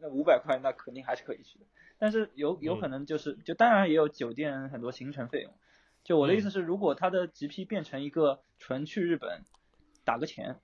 [0.00, 1.66] 那五百块那肯定还是可以去的。
[1.98, 5.52] 但是有有可能就是就当然也有酒店很多行程费用。
[6.02, 9.42] 就我的意思是，如果它的 GP 变成一个纯去日本
[10.02, 10.56] 打个钱，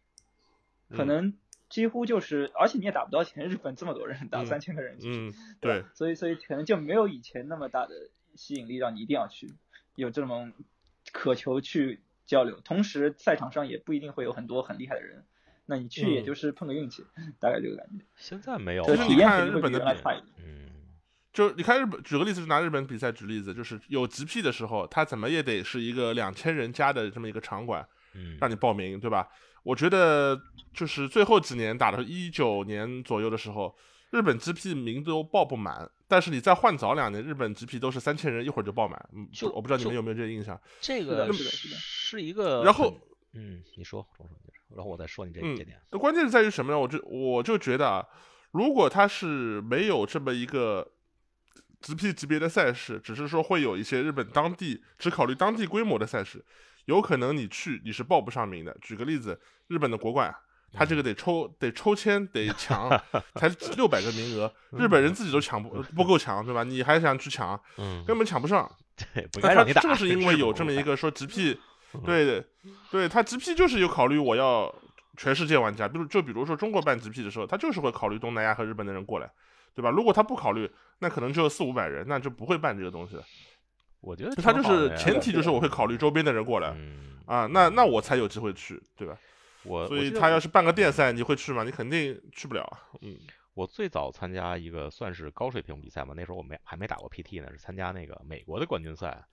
[0.88, 1.34] 可能
[1.68, 3.46] 几乎就是，而且你也打不到钱。
[3.48, 9.52] 日本这么多人打三千个人，嗯，对，所以所以可能就没有以前那么大的吸引力，让你一定要去
[9.94, 10.54] 有这种
[11.12, 12.00] 渴求去。
[12.26, 15.24] 交流，同时赛场上也不一定会有很多很厉害的人，
[15.66, 17.04] 那你去也就是碰个运气，
[17.38, 18.04] 大概这个感觉。
[18.16, 20.70] 现在没有，就是你看日本的比赛，嗯，
[21.32, 29.28] 就你看日本，举个例子，就拿日本比赛举例子，就是有 GP 的时候，他怎么也得是一个两千人加的这么一个场馆，嗯，让你报名，对吧？
[29.62, 30.40] 我觉得
[30.72, 33.74] 就是最后几年打的一九年左右的时候。
[34.14, 39.08] 日本 GP 名都报不满，但是你再换早两年，日本 GP 都是三千人，一会儿就爆满。
[39.12, 40.56] 嗯，我不知道你们有没有这个印象。
[40.80, 42.62] 这个是，是的，是一个。
[42.62, 42.96] 然后，
[43.32, 44.06] 嗯，你说，
[44.68, 45.80] 然后我再说你这这点。
[45.90, 46.78] 那关键是在于什么呢？
[46.78, 48.06] 我就我就觉得啊，
[48.52, 50.92] 如果他是没有这么一个
[51.80, 56.44] GP 级别的赛事，只是说会有一些日本当地只考虑当地规模的赛事，
[56.84, 58.76] 有可能你去你是报不上名的。
[58.80, 60.32] 举个例子，日本的国馆，
[60.74, 62.88] 他这个得抽得抽签得抢，
[63.36, 66.64] 才六百个名额，日本人自己都抢不不够抢，对吧？
[66.64, 68.70] 你还想去抢，嗯，根本抢不上。
[69.14, 69.80] 对，不该让你打。
[69.80, 71.56] 正是因为有这么一个说 GP，
[72.04, 72.44] 对对
[72.90, 74.72] 对，他 GP 就是有考虑我要
[75.16, 79.28] 全世界玩家，比如就比如说中国办 GP 的时候，他就是会考虑东南亚和日本的人过来，
[79.74, 79.90] 对吧？
[79.90, 83.22] 如果他不考虑，那可能只有四五百人，那就不会办这个东西了。
[84.00, 86.76] 我觉得他就是前提就是我会考虑周边的人过来，
[87.26, 89.16] 啊，那那我才有机会去，对吧？
[89.64, 91.64] 我所以他要是办个电赛，你会去吗？
[91.64, 92.80] 你肯定去不了啊。
[93.00, 93.18] 嗯，
[93.54, 99.24] 我最早参加一个算是高水平比赛嘛，那时候我没还没打过 PT 呢，是参加那个美国的冠军赛。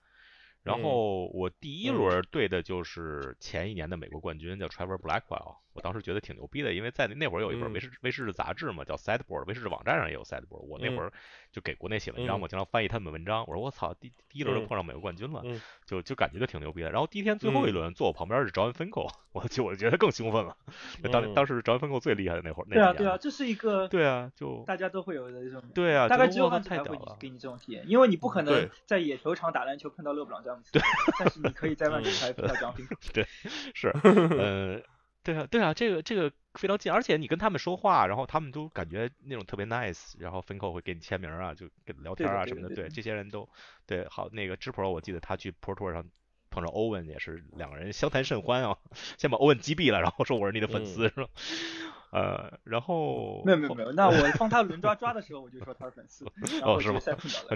[0.64, 5.56] 然后我第一轮对的就是前一年的美国冠军，叫 Trevor Blackwell。
[5.74, 10.62] 我当时觉得挺牛逼的，因为在那会儿有一本威士威士忌杂志嘛，叫 Sideboard，威士忌网站上也有 Sideboard。
[10.68, 11.12] 我那会儿
[11.52, 13.42] 就给国内写文章，我经常翻译他们的文章。
[13.48, 15.44] 我说我操，第第一轮就碰上美国冠军了，
[15.86, 16.90] 就就感觉就挺牛逼的。
[16.90, 20.56] 然后第一天最后一轮坐我旁边是 John Finkel，我就我觉得更兴奋了。
[21.12, 23.88] 当当时 John Finkel 最厉害的那会儿，对啊对啊，这是一个。
[23.90, 30.82] 对啊，就大家都会有的这种对啊，大概只有他才会给你这种体验，因为你不可能在野球场打篮球碰到勒布朗詹姆斯，对，
[31.20, 33.28] 但是你可以在万智牌碰到 John Finkel，对，
[33.74, 33.90] 是，
[34.38, 34.82] 呃。
[35.24, 42.76] 对啊，对啊，这个这个非常近，而且你跟他们说话，然后他们都感觉那种特别 nice，然后 Finko 会给你签名啊，就跟聊天啊什么的。
[42.76, 43.48] 对，这些人都
[43.86, 44.30] 对好。
[44.32, 46.04] 那个 Pro 我记得他去 Pro Tour 上
[46.50, 48.78] 碰上欧文也是两个人相谈甚欢啊，
[49.18, 51.28] 先把 Owen 击毙了，然后说我是你的粉丝是吧？
[52.12, 56.26] 呃，然后没有没有没有，那我帮他轮抓抓的时候我就说他是粉丝。
[56.62, 57.00] 哦，是吗？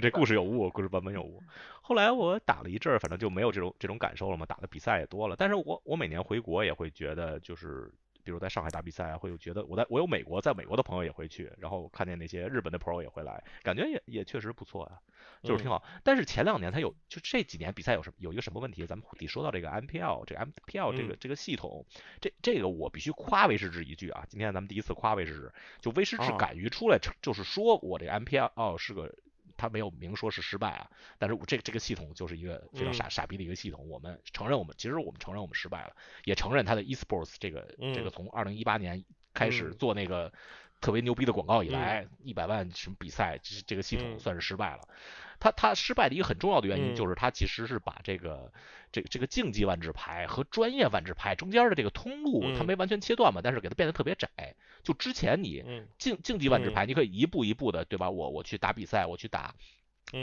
[0.00, 1.42] 这故事有误，故事版本有误。
[1.82, 4.46] 后来我打了一阵儿，反正就没有这种这种感受了嘛。
[4.46, 7.92] 打的比赛也多了，但是我我每年回国也会觉得，就是
[8.26, 14.98] 比如在上海打比赛啊，会有觉得我在我有美国在美国的朋友也会去，然后看见那些日本的 pro 也会来，感觉也也确实不错啊。
[15.42, 18.84] 就是挺好，但是前两年他有，就这几年比赛有什么有一个什么问题？
[18.84, 21.84] 咱们得说到这个 MPL，这个 MPL 这个这个系统，
[22.20, 24.24] 这这个我必须夸威士治一句啊！
[24.28, 29.14] 今天咱们第一次夸威士治，就威士治敢于出来，就是说我这 MPL 是个，
[29.56, 40.32] 他没有明说是失败啊，但是我这这个系统就是一个非常傻傻逼的一个系统，我们承认我们其实我们承认我们失败了，也承认他的 eSports 这个这个从二零一八年开始做那个
[40.80, 44.88] 特别牛逼的广告以来，一百万什么比赛，这这个系统算是失败了。
[45.38, 48.50] 他他失败的一个很重要的原因就是他其实是把这个
[48.90, 54.28] 这个这个竞技万智牌和专业万智牌中间的这个通路，他没完全切断嘛，但是给它变得特别窄。
[54.82, 55.62] 就之前你
[55.98, 58.08] 竞竞技万智牌，你可以一步一步的，对吧？
[58.08, 59.54] 我我去打比赛，我去打。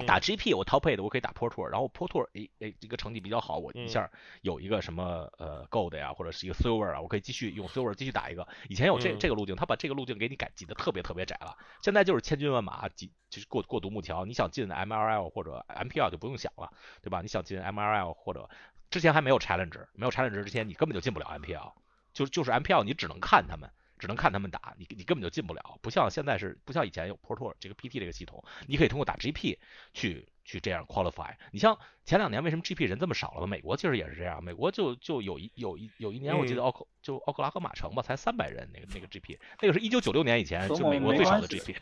[0.08, 4.10] 打 GP 我 Top Eight 我可以打 Pro Tour，然后 Pro Tour 哎哎这个成绩比较好，我一下
[4.42, 8.48] 有一个什么呃 Gold 呀，或者是一个 Silver 啊，我可以继续用 Silver 继续打一个。
[8.70, 11.58] 以前有这这个路径，他把这个路径给你改挤得特别特别窄了。
[11.82, 14.24] 现在就是千军万马挤，就是过过独木桥。
[14.24, 17.22] 你想进 MRL 或者 MPL 就不用想了，对吧？
[17.22, 18.50] 你想进 MRL 或者
[18.90, 21.74] 之前还没有 Challenge，没有 Challenge 之前你根本就进不了 MPL，
[22.14, 23.70] 就就是 MPL 你只能看他们。
[24.04, 25.80] 只能看他们打，你你根本就进不了。
[25.82, 29.58] 不像现在是，不像以前有 Pro Tour 这个 PT 这个系统，你可以通过打 GP
[29.94, 31.34] 去去这样 qualify。
[31.52, 33.48] 你像前两年为什么 GP 人这么少了？
[33.48, 41.74] 美国其实也是这样，美国就就有一有一有一年我记得奥克就奥克拉荷马城吧，才三百人那个那个 GP，那个是一九九六年以前就美国最少的 GP。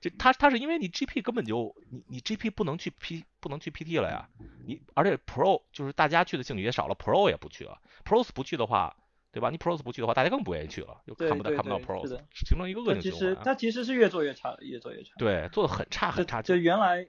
[0.00, 4.26] 这他他是因为你 GP 根本就你你 GP 不能去 P 不能去 PT 了呀，
[4.64, 8.96] 你而且 Pro 就是大家去的兴趣也少了，Pro 也不去了，Pros 不去的话。
[9.34, 9.50] 对吧？
[9.50, 13.20] 你 pros 不去的话，大家更不愿意去了，就看不到看不到 pros，形成一个恶性循环。
[13.20, 15.10] 其实它其实是越做越差，越做越差。
[15.18, 16.40] 对，做的很差很差。
[16.40, 17.08] 就原来，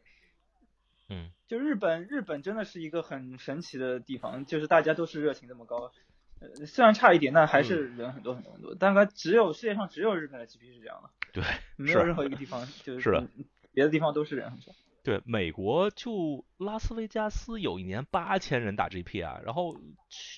[1.09, 5.91] 嗯，就日本，日本真的是一个很神奇的地方，就是大家都是热情这么高。
[6.39, 8.75] 呃，虽然差一点，但还是人很多很多很多。
[8.75, 11.09] 大概只有世界上只有日本的 GP 是这样的。
[11.31, 11.43] 对，
[11.77, 13.27] 没有任何一个地方就是
[13.71, 14.71] 别的地方都是人很少。
[15.05, 19.77] 对，美国就拉斯维加斯有一年八千人打 GP 啊，然后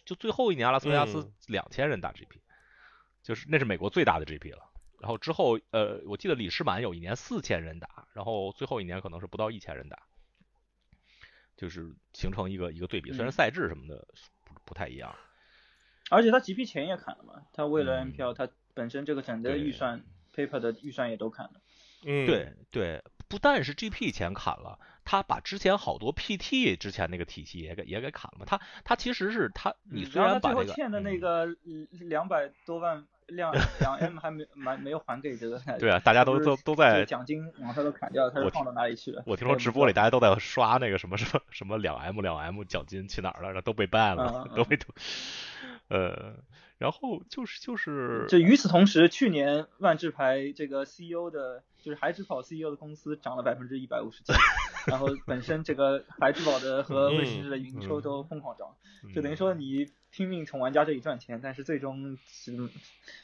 [0.05, 2.41] 就最后一年拉斯维加斯两千人打 GP，
[3.23, 4.69] 就是那是美国最大的 GP 了。
[4.99, 9.99] 然后之后呃，我记得李世满有一年四千人打，然后最后一年可能是不到一千人打，
[11.55, 13.13] 就是形成一个一个对比。
[13.13, 14.05] 虽然赛制什么的
[14.43, 15.15] 不不太一样，
[16.09, 20.03] 而且他 GP 钱也砍了嘛，他为了 NPL，他本身这个整个预算
[20.35, 21.61] paper 的预算也都砍了。
[22.03, 23.01] 嗯，对对。
[23.27, 28.45] 不但是 GP 钱砍了，他把之前好多 PT 之前那个体系也给也给砍了嘛。
[28.45, 31.45] 他他其实是他，你虽然把最后欠的那个
[31.91, 35.59] 两百多万两 两 M 还没没没有还给这个。
[35.79, 39.23] 对啊，大家都都都在奖金往上都砍掉，他是放到哪里去了？
[39.25, 43.61] 我听说直播里大家都在刷那个什么什么什么两 M 两 M 奖金去哪儿了？
[43.61, 44.77] 都被 ban 了， 都被
[45.89, 46.35] 呃。
[46.77, 54.31] 然后就是就是，就与此同时，去年万智牌这个 CEO 的，就是孩之宝 CEO 的公司涨了百分之一百五十几，
[54.85, 58.67] 然后本身这个孩之宝的和卫视的营收都疯狂涨，
[59.15, 62.55] 就等于说你拼命从玩家这里赚钱，但是最终是，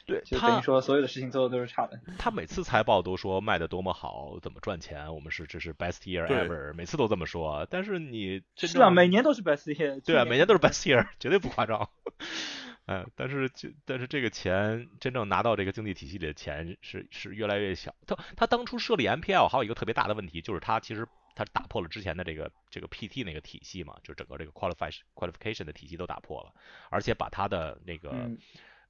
[0.06, 2.00] 对，就等于说所有的事情做的都是差的。
[2.18, 11.88] 他每次财报都说卖的多么好，怎么赚钱，我们是这是 best year ever，每次都这么说，但是你是啊，每年都是 best year，对啊，每年都是 best year， 绝对不夸张。
[12.86, 17.94] 嗯，但是就但是这个钱真正拿到这个经济体系里的钱是是越来越小。
[18.06, 26.52] 他他当初设立 MPL 还有一个特别大的问题，就是他其实他打破了之前的这个这个 PT 那个体系嘛，就整个这个 qualification qualification 的体系都打破了，
[26.90, 28.30] 而且把他的那个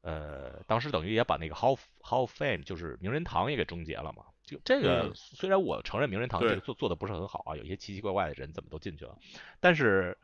[0.03, 4.25] 呃当时等于也把那个 Hall Hall Fame 就是名人堂也给终结了嘛。
[4.45, 9.19] 就这个虽然我承认名人堂这个做做的不是很好啊，有些奇奇怪怪的人怎么都进去了，
[9.61, 10.17] 但是。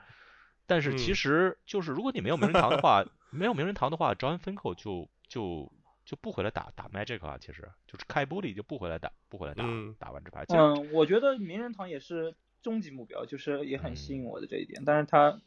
[0.66, 5.72] 但是其实就是如果你没有名人堂的话，没有名人堂的话，John Finkel 就就
[6.10, 9.62] 就不回来打打 Magic 啊，其实就是开玻璃就不回来打不回来打
[9.96, 10.44] 打完这牌。
[10.48, 15.40] 嗯，我觉得名人堂也是终极目标，就是也很吸引我的这一点，但是他。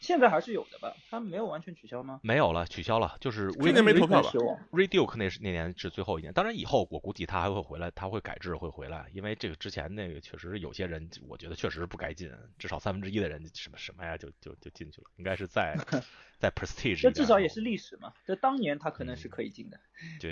[0.00, 0.94] 现在还是有的吧？
[1.10, 2.20] 他没有完全取消吗？
[2.22, 3.16] 没有了，取消了。
[3.20, 4.30] 就是今年没投票吧
[4.72, 6.32] ？Reduke 那是那年是最后一年。
[6.32, 15.74] 当然以后我估计他还会回来，他会改制会回来，因为这个之前那个确实有些人，我觉得确实不该进，至少三分之一的人什么什么呀就就就进去了，应该是在
[16.38, 17.00] 在 Prestige。
[17.00, 18.12] 这至少也是历史嘛？
[18.26, 19.80] 这当年他可能是可以进的，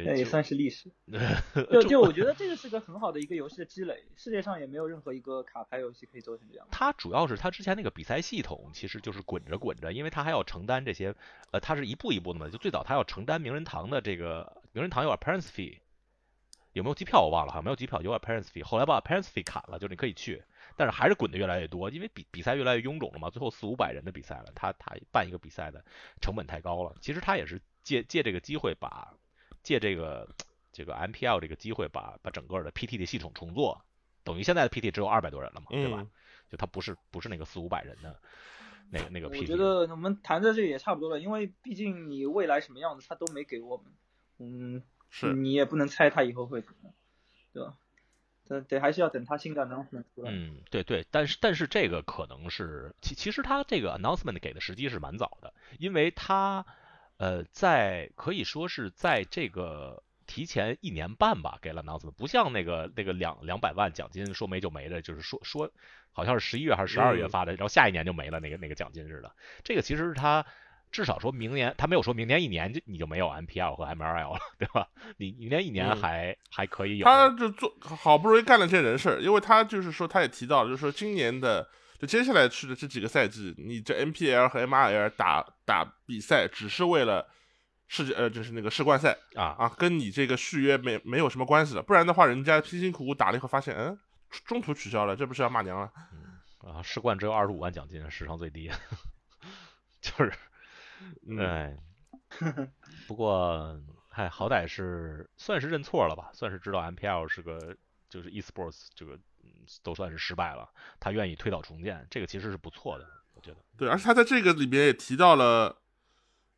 [0.05, 0.91] 那也算是历史。
[1.73, 6.67] 就就我觉得这个是个很好的一个游戏的积累，世界上也没有任何一个卡牌游戏可以做成这样。
[6.71, 9.54] 它主要是它之前那个比赛系统其实就是滚着。
[9.57, 11.15] 滚着，因为他还要承担这些，
[11.51, 12.49] 呃，他是一步一步的嘛。
[12.49, 15.79] 就最早他要承担名人堂的这个名人堂有 appearance fee，
[16.73, 18.63] 有没有机票我忘了哈，没有机票有 appearance fee。
[18.65, 20.43] 后来把 appearance fee 砍了，就是你可以去，
[20.77, 23.31] 但是还是滚的越来越多，因为比比赛越来越臃肿了嘛。
[23.31, 25.85] 最后四五百人的比赛了，他他办一个比赛的
[26.21, 26.95] 成本太高了。
[27.01, 29.15] 其实他也是借借这个机会把
[29.63, 30.29] 借这个
[30.73, 33.85] 这个 MPL 这个机会把把整个的 PT 的系统重做，
[34.25, 36.07] 等于现在的 PT 只有二百多人了嘛，对吧？
[36.51, 38.21] 就他不是不是那个四五百人的。
[38.91, 43.87] 那个那个，我觉得我们谈在这里也差不多了，因为毕竟你未来什么样子他都没给我们，
[44.39, 46.93] 嗯，是你也不能猜他以后会怎么，
[47.53, 47.75] 对吧？
[48.47, 50.31] 得得还是要等他新的 announcement 出来。
[50.31, 56.67] 嗯，对对，但是但是这个可能是其其实他这个 announcement 给的时机是蛮早的，因为他
[57.17, 65.71] 呃在可以说是在这个提前一年半吧给了 announcement，不像那个那个两两百万奖金说没就没的，就是说说。
[66.17, 69.35] 好像是十一月还是十二月发的，然后下一年就没了，那个那个奖金似的。
[69.65, 70.47] 这个其实是他
[70.93, 74.87] 至少说明年，他没有说明年一年就你就没有 MPL 和 MRL 了，对吧？
[75.17, 77.05] 你明年一年还还可以有。
[77.05, 87.27] 他就做好不容易干了这人事，因为他就是说他也提到，就是说今年的就接下来去的这几个赛季，你这 MPL 和 MRL 打打比赛只是为了
[87.89, 91.83] 世界呃就是那个世冠赛啊啊，跟你这个续约没没有什么关系了。
[91.83, 93.99] 不然的话，人家辛辛苦苦打了以后发现，嗯。
[94.45, 95.93] 中途取消了，这不是要骂娘了？
[96.59, 98.69] 啊，世冠只有二十五万奖金，史上最低，
[100.03, 100.33] 就是，
[101.39, 101.77] 哎，
[103.07, 107.77] 不过，嗨，好歹是算是认错了吧，算是知道 MPL 是个
[108.09, 109.17] 就是 eSports 这个
[109.85, 110.69] 都算是失败了，
[110.99, 113.59] 他愿意推倒重建，这个其实是不错的，我觉得。
[113.77, 115.81] 对，而且他在这个里边也提到了，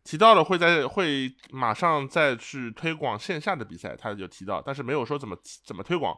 [0.06, 6.16] 提到了会在会马上再去推广线下的比赛，他就提到，但是没有说怎么怎么推广。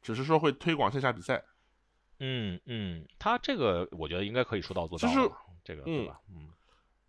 [0.00, 1.42] 只是说会推广线下比赛，
[2.20, 5.08] 嗯嗯，他这个我觉得应该可以说到做到。
[5.08, 5.20] 其实
[5.64, 6.20] 这个对吧？
[6.28, 6.50] 嗯，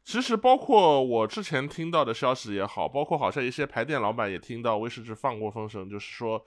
[0.06, 6.42] 其实包括我之前听到的消息也好，包括好像一些牌店老板也听到威士忌放过风声，就是说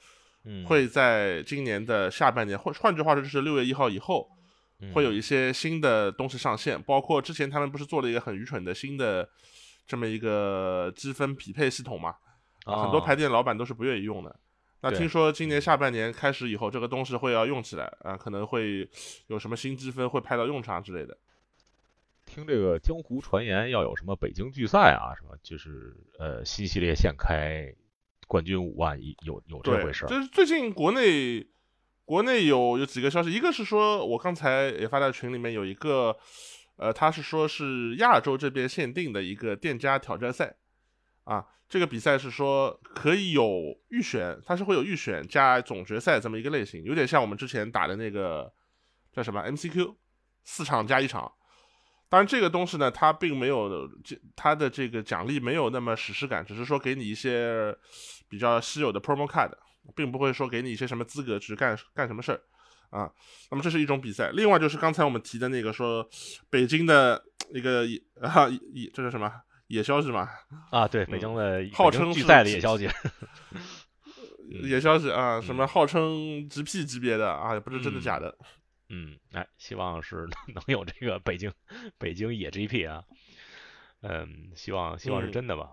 [0.67, 4.27] 会在今年的下半年，换换句话说就是六月一号以后，
[4.95, 6.83] 会有一些新的东西上线。
[6.83, 9.29] 包括之前他们不是做了一个很愚蠢的新的
[9.89, 12.15] 这么一个积分匹配系统嘛？
[12.65, 14.39] 啊，很多排店老板都是不愿意用的。
[14.81, 18.89] 那听说今年下半年开始以后，这个东西会要用起来啊，可能会
[19.27, 21.19] 有什么新积分会派到用场之类的。
[22.27, 27.75] 听这个江湖传言，要有什么北京聚赛啊，什么就是呃新系列现开，
[28.29, 30.09] 冠军五万一有有这回事儿。
[30.09, 31.45] 就是最近国内
[32.05, 36.17] 国内有有几个消息，一个是说我刚才也发在群里面有一个，
[36.79, 40.57] 呃，他是说是亚洲这边限定的一个店家挑战赛
[41.25, 41.45] 啊。
[41.69, 48.51] 这个比赛是说可以有预选，它是会有预选加总决赛这么一个类型，有点像我们之前打的那个
[49.13, 49.95] 叫什么 MCQ，
[50.45, 51.31] 四场加一场。
[52.09, 57.77] 当然，这个东西呢，它并没有这它的这个奖励没有那么史诗感，只是说给你一些
[58.31, 59.53] 比较稀有的 promo card，
[59.95, 62.41] 并不会说给你一些什么资格去干干什么事儿
[62.91, 63.11] 啊。
[63.51, 66.09] 那么这是一种比赛，另外就是刚才我们提的那个说
[66.51, 67.23] 北京的
[67.53, 67.87] 一个
[68.21, 69.33] 啊野这是什么
[69.69, 70.29] 野消息嘛？
[70.71, 72.89] 啊，对，北京的号称巨赛的野消息，
[74.63, 78.37] 野消息啊，什么号称 GP 级别的啊，也不知真的假的。
[78.91, 81.53] 嗯，哎，希望是能 有这个北京
[81.99, 83.05] 北京野 GP 啊，
[84.01, 85.73] 嗯，希望希望是真的吧。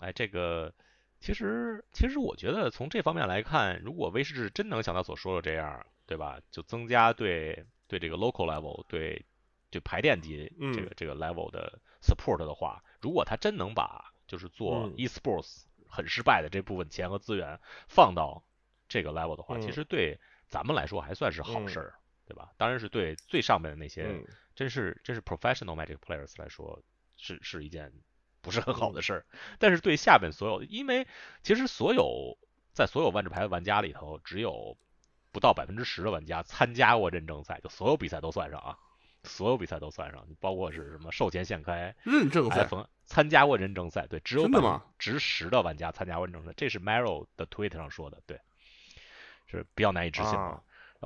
[0.00, 0.74] 哎，这个
[1.20, 6.40] 其实其实我觉得从这方面来看，如果威士忌真能像他所说的这样，对吧？
[6.50, 9.24] 就增加对对这个 local level 对
[9.70, 18.42] 对排电机这个这个 level 的 support 的话，如果他真能把就是做 esports 很失败的这部分钱和资源放到
[18.88, 21.94] 这个 level 的话，其实对咱们来说还算是好事儿。
[22.28, 22.50] 对吧？
[22.56, 24.02] 当然是对最上面的那些，
[24.56, 26.82] 真是真是 professional Magic players 来说，
[27.16, 27.92] 是是一件
[28.40, 29.26] 不是很好的事儿。
[29.60, 31.06] 但是对下面所有，因为
[31.44, 32.36] 其实所有
[32.72, 34.76] 在所有万智牌的玩家里头，只有
[35.36, 38.78] 不到百分之十的玩家参加过认证赛，就所有比赛都算上啊，
[39.22, 42.66] 所有比赛都算上，包括是什么售前限开认证赛，
[43.04, 48.40] 参加过认证赛，对，只有百分之十的玩家参加过认证赛，这是 Maro 的 Twitter 上说的，对，
[49.46, 50.62] 是比较难以置信的。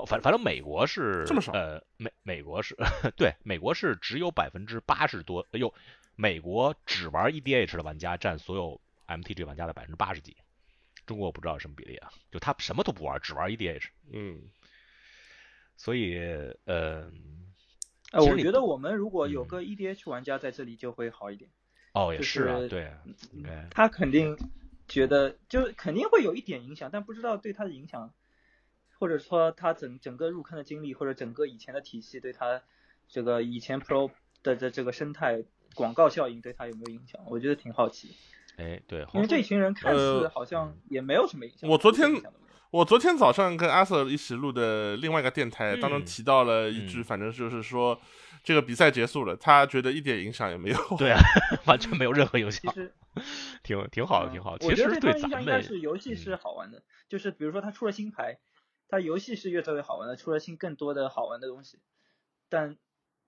[0.06, 2.76] 反反正美国是这么少，呃，美美国是
[3.16, 5.74] 对，美国是只有百分之八十多，哎呦，
[6.14, 10.36] 美国只玩 EDH 的玩家占所有 MTG 玩家的百分之八十几，
[11.10, 14.42] 中国我不知道什么比例啊，就他什么都不玩，只玩 EDH，嗯，
[15.76, 16.16] 所以
[16.64, 17.10] 呃，
[18.12, 21.50] 呃，我觉得我们如果有个 EDH 玩家在这里就会好一点，
[21.94, 22.92] 哦，也是啊，对，
[23.72, 24.38] 他肯定
[24.86, 28.14] 觉得就肯定会有一点影响，但不知道对他的影响。
[29.00, 32.62] 或者说他整整个入坑的经历，或者整个以前的体系对他
[33.08, 34.10] 这个以前 Pro
[34.42, 35.42] 的这这个生态
[35.74, 37.24] 广告效应对他有没有影响？
[37.24, 38.14] 我觉得挺好奇。
[38.60, 41.68] 哎，对，因为这群人看似好像也没有什么影响。
[41.68, 42.10] 我昨天
[42.70, 47.98] 我昨天早上跟阿瑟一起录的另外一个电台当中提到了一句，反正就是说
[48.44, 50.78] 这个比赛结束了，他觉得一点影响也没有。
[50.98, 51.18] 对啊，
[51.66, 52.72] 完全没有任何影响。
[52.74, 52.92] 其实
[53.62, 54.56] 挺挺好的，挺好。
[54.60, 58.38] 我觉得对他影响应该是游戏是好玩的，就是比如说他出了新牌。
[58.92, 61.78] 他游戏是越做越好玩的，出了新更多的好玩的东西，
[62.48, 62.76] 但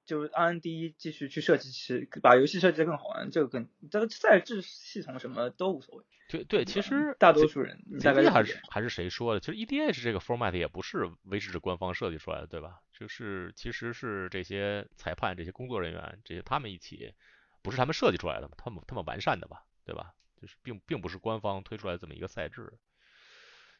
[0.04, 6.04] 就是 R N D 继续去设计，是把游戏设计的更好玩，这个更这个赛制系统什么都无所谓。
[6.28, 9.40] 对对，其实大多数人大概还是还是谁说的？
[9.40, 12.80] 其实 E D H 这个 format 也不是威士忌官方设计出来的，对吧？
[12.98, 17.12] 就是其实是这些裁判、这些工作人员这些他们一起，
[17.60, 18.54] 不是他们设计出来的嘛？
[18.56, 19.64] 他们他们完善的吧？
[19.84, 20.14] 对吧？
[20.40, 22.72] 就是并并不是官方推出来这么一个赛制。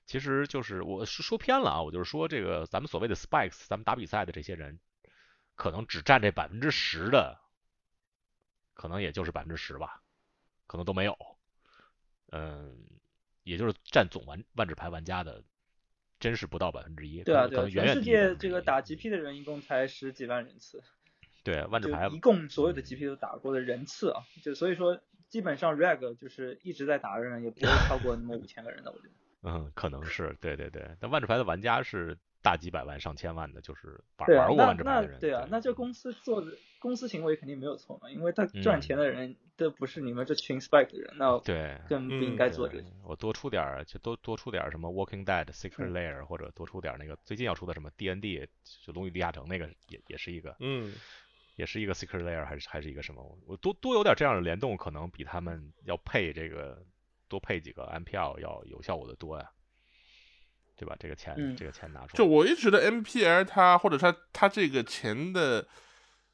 [0.05, 4.79] 其实就是我是说偏了啊，我就是说这个咱们所谓的 spikes，咱们打比赛的这些人，
[5.55, 7.39] 可能只占这百分之十的，
[8.75, 10.03] 可能也就是百分之十吧，
[10.67, 11.17] 可能都没有，
[12.31, 12.77] 嗯，
[13.43, 15.45] 也就是占总玩万智牌玩家的，
[16.19, 17.23] 真是不到百分之一。
[17.23, 20.83] 对啊，对啊，全世界这个打 GP 的人一共才十几万人次。
[21.45, 29.15] 对，万智牌一共所有的 GP 都打过的人次啊，就所以说基本上 reg 就是一直在打的人也不会超过那么五千个人的，我觉得。
[29.45, 35.21] 嗯，可能是对对对，但万智牌的玩家是大几百万、上千万的，就是玩玩过万智牌的人。
[35.21, 42.85] 对啊，那这公司做的公司行为肯定没有错嘛，因为他赚钱的人都不是你们这群 spike 的人，那对更不应该做这个。
[43.05, 48.47] 我多出点，就多多出点什么 Walking Dead Secret Layer，或者多出点那个最近要出的什么 D N D，
[48.85, 50.93] 就龙与地下城那个也也是一个，嗯，
[51.55, 53.39] 也是一个 Secret Layer，还是还是一个什么？
[53.47, 56.85] 我多多有点这样的联动，可能比他们要配这个
[57.29, 59.49] 多配几个 M P L 要有效果的多呀。
[60.77, 60.97] 对吧？
[60.99, 62.13] 这个钱，这个钱拿出来。
[62.15, 65.67] 就我一直觉得 MPL 它或者它它这个钱的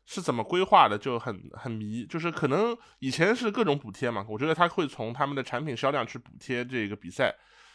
[0.06, 2.06] 是怎么规划的，就很很迷。
[2.06, 7.34] 就是可能以前是各种补贴嘛，我觉得他会从他们的产品销量去补贴这个比赛。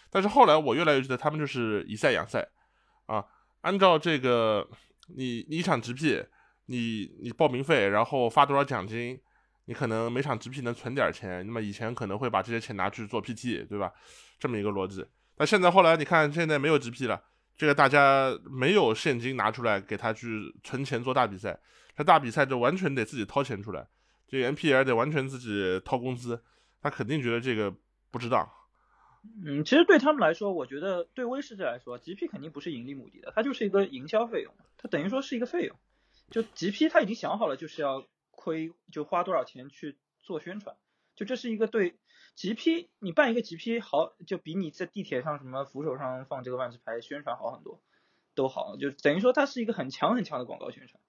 [0.10, 2.48] 但是后来我越来越觉得他们就是以赛养赛
[3.06, 3.24] 啊，
[3.62, 4.68] 按照这个
[5.16, 6.26] 你你一场 GP，
[6.68, 9.20] 你你报名费，然后发多少奖金，
[9.66, 11.46] 你可能每场 GP 能存点钱。
[11.46, 13.92] 那么以前可能会把这些钱拿去做 PT，对吧？
[14.40, 15.06] 这么一个逻辑。
[15.38, 17.24] 那现在后来你看，现在没有 GP 了，
[17.58, 21.60] 这个大家没有现金拿出来给他去存钱做大比赛，
[21.96, 23.88] 他大比赛就完全得自己掏钱出来，
[24.28, 26.44] 这个 NPL 得完全自己掏工资，
[26.82, 27.74] 他肯定觉得这个
[28.12, 28.48] 不值当。
[29.44, 35.76] 嗯，其实对他们来说，我觉得对威士忌来说，GP 肯定不是盈利目的的，它就是一个营销费用，它等于说是一个费用。
[36.30, 40.76] 就 GP 他已经想好了，就是要亏，就花多少钱去做宣传，
[41.16, 41.96] 就这是一个对。
[42.36, 47.82] GP，你办一个 GP 好，就比你在地铁上什么扶手上放这个万智牌宣传好很多，
[48.36, 51.02] 都好，就等于说它是一个很强很强的广告宣传。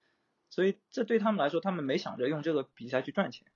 [0.51, 3.47] 所以这对他们来说，他们没想着用这个比赛去赚钱。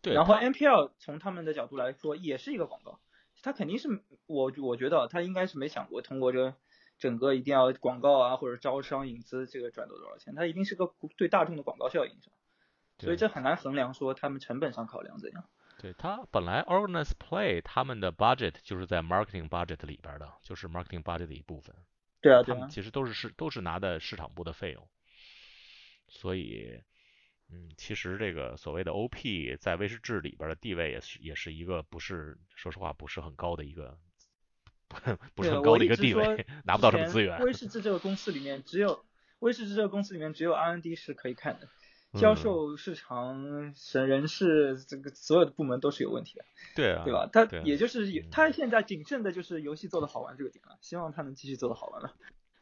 [0.00, 3.00] 对，然后 NPL 从他们的角度来说，也是一个广告，
[3.42, 3.88] 他肯定是
[4.26, 6.54] 我我觉得他应该是没想过通过这
[6.98, 12.32] 整个一定要广告啊或者招商引资这个赚到多少钱，它一定是个对大众的广告效应上，
[12.98, 15.44] 所以这很难衡量说他们成本上考量怎样。
[15.82, 21.74] 对他本来 Organize Play 他们的 budget 就是在 marketing budget 里边的，就是 marketing budget 的一部分。
[22.20, 24.88] 对啊对啊，他们其实都是市都是拿的市场部的费用，
[26.06, 26.80] 所以，
[27.50, 33.98] 嗯，其实这个所谓的 OP 在威士治里边的地位也是也是一个不是说实话不是很高的一个
[35.34, 37.40] 不是很高的一个地位，拿不到什么资源。
[37.40, 39.04] 威士治这个公司里面只有
[39.40, 41.68] 威士治这个公司里面只有 R&D 是可以看的，
[42.14, 46.44] 销嗯售、市场、省人事这个所有的部门都是有问题的，
[46.74, 47.26] 对啊，对吧？
[47.32, 52.14] 他也就是他现在仅剩的就是游戏做的好玩这个点了，希望他能继续做的好玩了。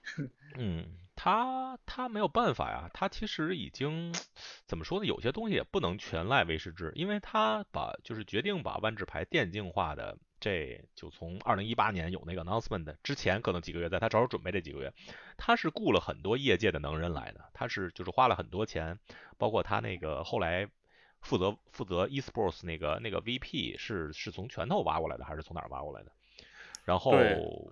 [0.56, 4.14] 嗯，他他没有办法呀，他其实已经
[4.66, 5.06] 怎么说呢？
[5.06, 14.92] 有些东西也不能全赖威士治，因为他把就是决定把万智牌电竞化的，这就从二零一八年有那个 announcement 之前，可能几个月，在他着手准备这几个月，
[15.36, 18.98] 他是雇了很多业界的能人来的，他是就是花了很多钱，
[19.38, 20.66] 包括他那个后来
[21.20, 26.10] 负责负责 esports 那个那个 VP 是是从拳头挖过来的，还是从哪儿挖过来的？
[26.82, 27.12] 然后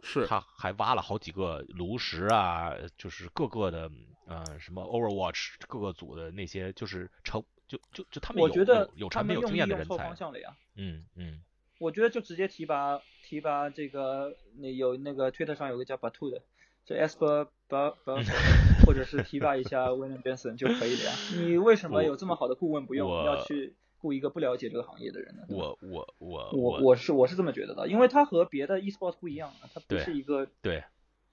[0.03, 3.91] 是他还挖了好几个炉石啊，就是各个的
[4.27, 10.55] 呃什么 Overwatch 各个组的那些就是成就就就他们有我觉得有有产品有经验的人才，方向了呀。
[10.77, 11.43] 嗯嗯
[11.79, 16.43] 我觉得就直接提拔提拔这个那有那个推特上有个叫 Batu 的，
[16.85, 18.17] 这 Esper 巴巴
[18.85, 21.13] 或者是提拔一下 William Benson 就可以了呀。
[21.37, 25.43] 你为什么有这么好的顾问不用，我要去雇一个不了解这个行业的人呢？
[25.49, 30.83] 我我我我我是我是这么觉得的，因为他和别的 eSport 不一样啊，它不是一个对，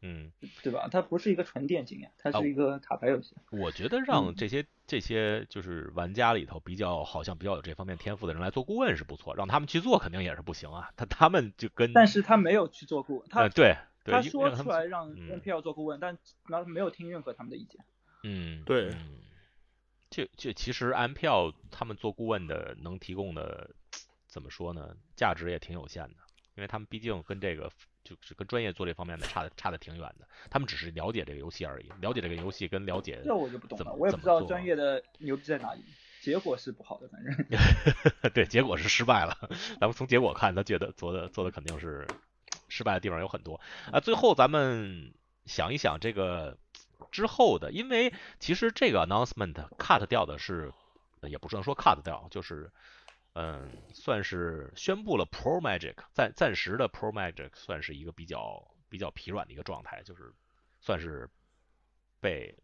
[0.05, 0.31] 嗯，
[0.61, 0.87] 对吧？
[0.91, 3.35] 它不是一个纯电竞呀，它啊是一个卡牌游戏。
[3.49, 17.83] 我觉得让嗯这些这些就是玩家里头比较好像比较有这方面天赋的人来做顾问是不错，让他们去做肯定也是不行啊，他他们就跟但是他没有去做顾问，他呃对对他说出来让嗯 NPL 做顾问，但然后没有听任何他们的意见。
[18.23, 19.17] 嗯，对嗯，
[20.11, 23.71] 这这其实 M 票他们做顾问的能提供的
[24.27, 26.15] 怎么说呢，价值也挺有限的，
[26.55, 27.71] 因为他们毕竟跟这个
[28.05, 35.83] 就是跟专业做这方面的差的差的挺远的，他们只是了解这个游戏而已，了解这个游戏跟了解这我就不懂了，我也不知道专业的牛逼在哪里，
[36.21, 37.35] 结果是不好的，反正。
[38.33, 39.35] 对，结果是失败了。
[39.81, 42.07] 咱们从结果看，他觉得做的做的肯定是
[42.69, 43.59] 失败的地方有很多
[43.91, 43.99] 啊。
[43.99, 45.11] 最后咱们
[45.45, 46.57] 想一想这个
[47.11, 50.71] 之后的，因为其实这个 announcement cut 掉的是，
[51.21, 52.71] 呃也不是能说 cut 掉，就是
[53.35, 60.33] 嗯，算是宣布了 Pro Magic 暂暂时的 Pro Magic 算是一个比较比较疲软的一个状态，就是
[60.79, 61.29] 算是
[62.19, 62.57] 被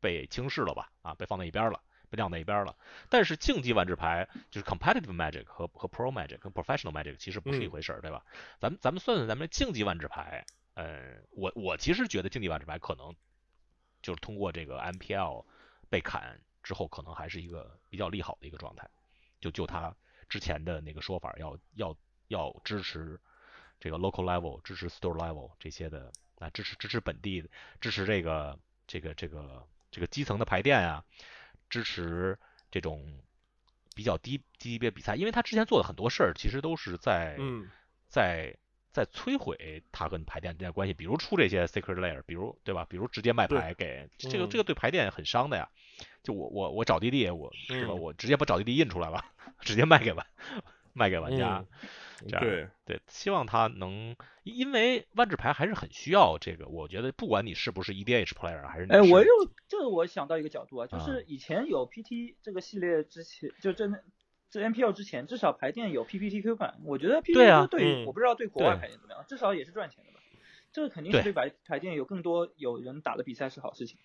[0.00, 1.82] 被轻视了吧，啊，被放在一边了。
[2.08, 2.76] 被晾在一边了，
[3.08, 8.22] 但是竞技万智牌就是 competitive magic 和和 pro magic 跟 professional magic 其实不是一嗯回事儿，对吧？
[8.60, 10.44] 咱们咱们算算咱们竞技万智牌，
[10.74, 13.16] 呃，我我其实觉得竞技万智牌可能
[14.02, 15.46] 就是通过这个 MPL
[15.88, 18.86] 被砍之后，可能还是一个比较利好的一个状态。
[19.40, 19.96] 就就他
[20.32, 21.94] 之前的那个说法，要要
[22.28, 23.20] 要支持
[23.78, 27.46] 这个 local level，支持 store level 这些的啊，支持支持本地，
[27.82, 31.04] 支持这个这个这个这个基层的排店啊，
[31.68, 32.38] 支持
[32.70, 33.20] 这种
[33.94, 37.68] 比较低低级别比赛，因为他之前做的很多事儿，其实都是在嗯，
[38.08, 38.56] 在
[38.92, 42.86] 在摧毁他跟牌店之间的关系，比如出这些 secret layer，比如对吧？
[42.88, 45.68] 比如直接卖牌给这个嗯这个对牌店很伤的呀。
[46.22, 47.94] 就我我我找地地，我是吧？
[47.94, 49.24] 嗯我直接把找地地印出来了，
[49.60, 50.26] 直接卖给玩
[50.92, 51.64] 卖给玩家。
[52.28, 54.14] 这样对，对，希望他能，
[54.44, 56.68] 因因为万智牌还是很需要这个。
[56.68, 59.28] 我觉得不管你是不是 EDH player，还是你哎，我又
[59.66, 64.04] 这个我想到一个角度啊，就啊是以前有 PT 这个系列之前，就真的
[64.52, 70.20] 这 NPL 之前，至少排店有 PPTQ 版，我觉得对啊 PPTQ 对嗯我不知道对国外对牌店怎么样，至少也是赚钱的吧。
[70.72, 73.98] 这个肯定是对排排店有更多有人打的比赛是好事情，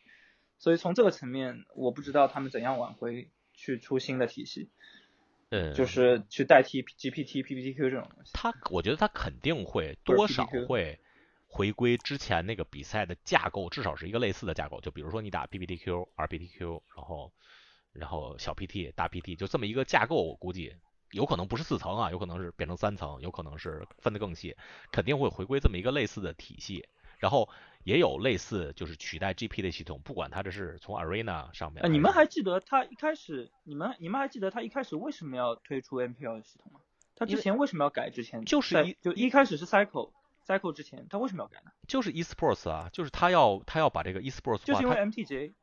[0.58, 4.70] 所以从这个层面，我不知道他们怎样挽回去出新的体系，
[5.50, 8.32] 嗯，就是去代替 GPT、PPTQ 这种东西。
[8.34, 11.00] 他，我觉得他肯定会多少会
[11.46, 14.80] 回归之前那个比赛的架构，至少是一个类似的架构。
[14.80, 17.34] 就比如说你打 PPTQ、RPTQ，然后
[17.98, 20.76] 然后小 PT、大 PT，就这么一个架构，我估计
[21.12, 24.56] 有可能不是四层啊，有可能是变成三层，有可能是分得更细，
[24.92, 26.88] 肯定会回归这么一个类似的体系。
[27.20, 27.50] 然后
[27.84, 36.82] 也有类似就是取代 GP 的系统，不管它这是从 Arena 上面你们还记得他一开始，你们你们还记得他一开始为什么要推出 NPL 系统吗？
[37.16, 38.12] 他之前为什么要改？
[38.12, 40.12] 之前就是一就一开始是 Cycle
[40.46, 41.72] Cycle 之前，他为什么要改呢？
[41.88, 45.54] 就是 esports 啊，就是他要他要把这个 esports 化，就是因为 MTJ，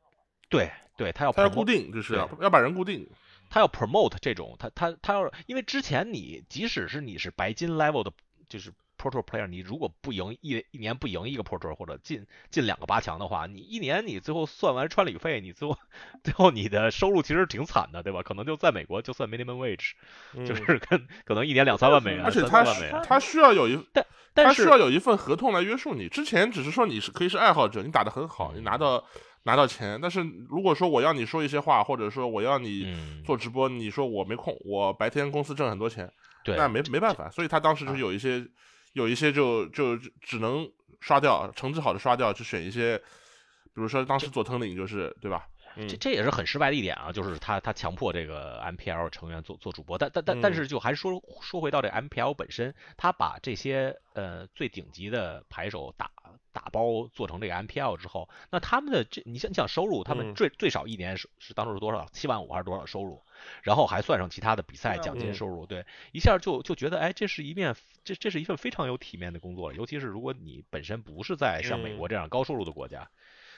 [0.49, 3.07] 对对，他要他要固定，就是要要把人固定。
[3.49, 8.11] 他要 promote 这种，他他他要，因为之前你即使是你是白金 level 的，
[8.49, 15.77] 就是 Pro Tour player，你如果不赢一一年不赢一个 Pro Tour 或者进进两个八强的话，你一年你最后算完穿旅费，你最后
[16.23, 18.23] 最后你的收入其实挺惨的，对吧？
[18.23, 19.91] 可能就在美国就算 minimum wage，
[20.33, 22.63] 嗯就是 跟可能一年两三万美元，而且他
[23.03, 26.09] 他需要有一但但是需要有一份合同来约束你。
[26.09, 29.05] 之前只是说你是可以是爱好者，你打得很好，你拿到
[29.45, 29.97] 拿到钱。
[30.01, 36.11] 但是如果说我要你说一些话，或者说我要你嗯，做直播，你说我没空，我白天公司挣很多钱，
[36.43, 37.29] 对，那没没办法。
[37.31, 38.45] 所以他当时就是有一些
[38.93, 40.69] 有一些就就只能
[40.99, 45.45] 刷掉，成绩好的刷掉，就选一些，比如说当时佐藤岭就是对吧？
[45.77, 56.11] 嗯这这也是很失败的一点啊，就是他他强迫这个 MPL 成员做做主播，但但但但嗯是就还是说说回到这 MPL 本身，他把这些呃最顶级的牌手打
[56.51, 62.07] 打包做成这个 MPL 之后，那他们的这你想你想收入，他们嗯最最少一年是是当时是多少？
[62.13, 63.21] 七万五还是多少收入？
[63.61, 73.09] 然后还算上其他的比赛奖金收入，对，一下就就觉得哎，这是一面这这是一份非常有体面的工作，尤其是如果你本身不是在像美嗯国这样高收入的国家。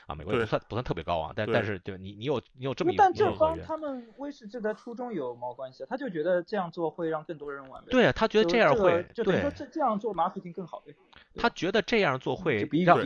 [0.08, 5.88] 啊，美国也不算不算特别高啊，但但是对你你有你有这么一个但这一个合约帮他们威士忌的初衷有毛关系啊？
[5.90, 7.84] 他就觉得这样做会让更多人玩。
[7.90, 10.96] 对啊，他觉得这样个会对就等于说，这这样做 marketing 更好呗。
[11.38, 12.98] 他觉得这样做会让。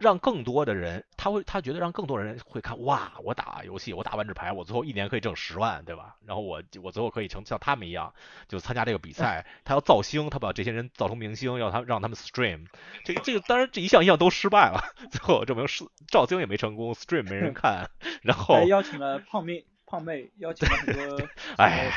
[0.00, 6.16] 让更多的人，他会他觉得让更多人会看，哇，我打游戏，我打万智牌，我最后一年可以挣十万，对吧？
[6.26, 8.12] 然后我我最后可以成像他们一样，
[8.48, 12.66] 就参加这个比赛， 他要造星，他把这些人造成明星，要他让他们 stream，
[13.04, 17.88] 这个这个当然这一项一项都失败了， 最后证明是造星也没成功，stream 没人 看，
[18.22, 21.92] 然后还邀请了胖妹胖妹，邀请了很多哎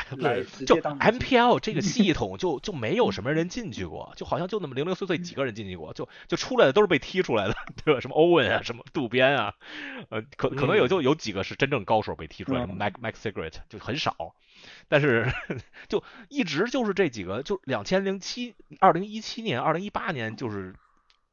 [0.64, 8.00] 就 MPL 这个 系统就就没有什么人进去过，就好像就那么零零碎碎几个人进去过，就就出来的都是被踢出来的， 对吧？
[8.00, 9.54] 什么欧文啊，什么渡边啊，
[10.08, 14.36] 呃，可可能有嗯就有几个是真正高手被踢出来，什么嗯 Mac Mac Secret 就很少，
[14.88, 15.26] 但是
[15.88, 20.76] 就一直就是这几个，就两千零七、二零一七年、二零一八年就是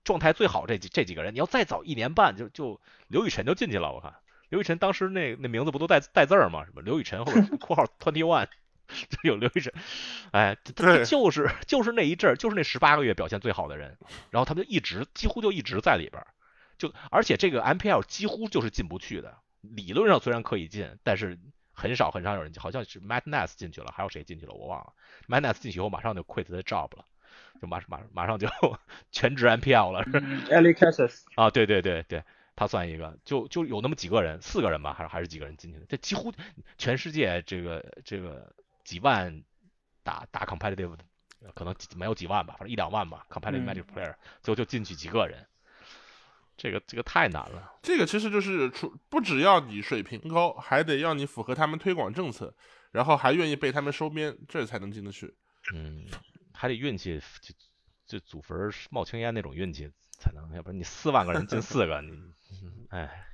[0.03, 4.16] 状态最好这几这几个人，你要再早一年半就就刘雨辰就进去了，我看。
[4.50, 6.64] 刘雨辰当时那那名字不都带带字儿吗？
[6.66, 8.48] 什么刘雨辰或者 括号 twenty one，
[8.88, 9.74] 就有刘雨辰，
[10.32, 13.98] 哎，他他就是就是那一阵儿，就是那十八个月表现最好的人，
[14.32, 16.28] 然后他们就一直几乎就一直在里边儿，
[16.78, 21.38] 就而且这个 MPL 几乎就是进不去的，理论上虽然可以进，但是
[21.74, 24.93] 很少很少有人进，好像是 Matt Ness 进去了，还有谁进去了我忘了
[25.28, 27.04] ，Matt Ness 进去以后马上就 quit the job 了，
[27.62, 28.48] 就马马马上就
[29.12, 32.24] 全职 MPL 了，嗯 e l i c a s s 啊，对对对对，
[32.58, 35.86] 他算一个，就就有那么几个人，四个人吧，还是还是几个人进去的？
[35.88, 36.34] 这几乎
[36.80, 38.51] 全世界这个这个
[38.84, 39.43] 几万
[40.03, 41.05] 打打 competitive，的
[41.53, 45.45] 可能几没有几万吧，反正一两万吧，competitive player，最后就进去几个人，
[46.58, 47.74] 这个这个太难了。
[47.84, 52.55] 这个其实就是除不只要你水平高，还得要你符合他们推广政策，
[52.91, 55.32] 然后还愿意被他们收编，这才能进得去。
[55.76, 56.08] 嗯，
[56.55, 57.53] 还得运气，就
[58.08, 62.34] 就祖坟冒青烟那种运气才能，要不然你四万个人进四个，你，嗯
[62.98, 63.28] 哎，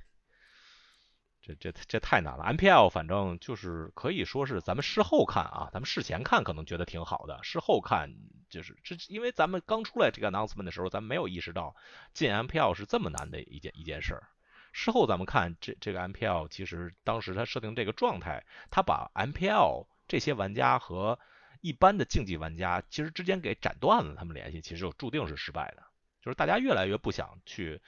[1.42, 2.44] 这这这太难了。
[2.44, 8.14] MPL 反正就是可以说是咱们事后看啊，咱们事前看可能觉得挺好的，事后看
[8.50, 11.76] 就是这，因为咱们刚出来这个 announcement 的时候，咱没有意识到
[12.14, 14.28] 进 MPL 是这么难的一件一件事儿。
[14.74, 21.20] 事后咱们看这这个 MPL，其实当时他设定这个状态，他把 MPL 这些玩家和
[21.62, 25.84] 一般的竞技玩家其实之间给斩断了他们联系，其实就注定是失败的。
[26.22, 27.82] 就是大家越来越不想去，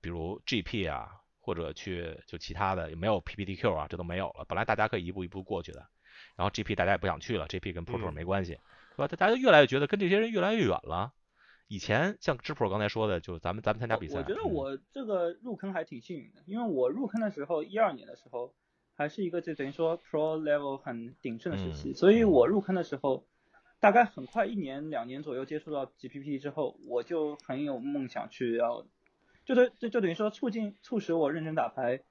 [0.00, 1.08] 比如 GP 啊，
[1.40, 4.44] 或者去就其他的，也没有 PPTQ 啊，这都没有了。
[4.48, 5.86] 本来大家可以一步一步过去的，
[6.36, 9.08] 然后 GP 大家也不想去了，GP 跟 Pro Tour 嗯没关系，是吧？
[9.08, 11.12] 大家越来越觉得跟这些人越来越远了。
[11.68, 18.52] 以前像 g Pro 刚才说的，就咱们咱们参加比赛，我觉得嗯我这个入坑还挺幸运的，因为我入坑的时候，一二年的时候，
[18.96, 23.24] 还是一个就等于说 Pro level 很鼎盛的时期，嗯所以我入坑的时候，
[23.78, 28.84] 大概很快一年两年左右接触到 GPP 之后，我就很有梦想去要，
[29.50, 32.02] 就等就就等于说促进促使我认真打牌，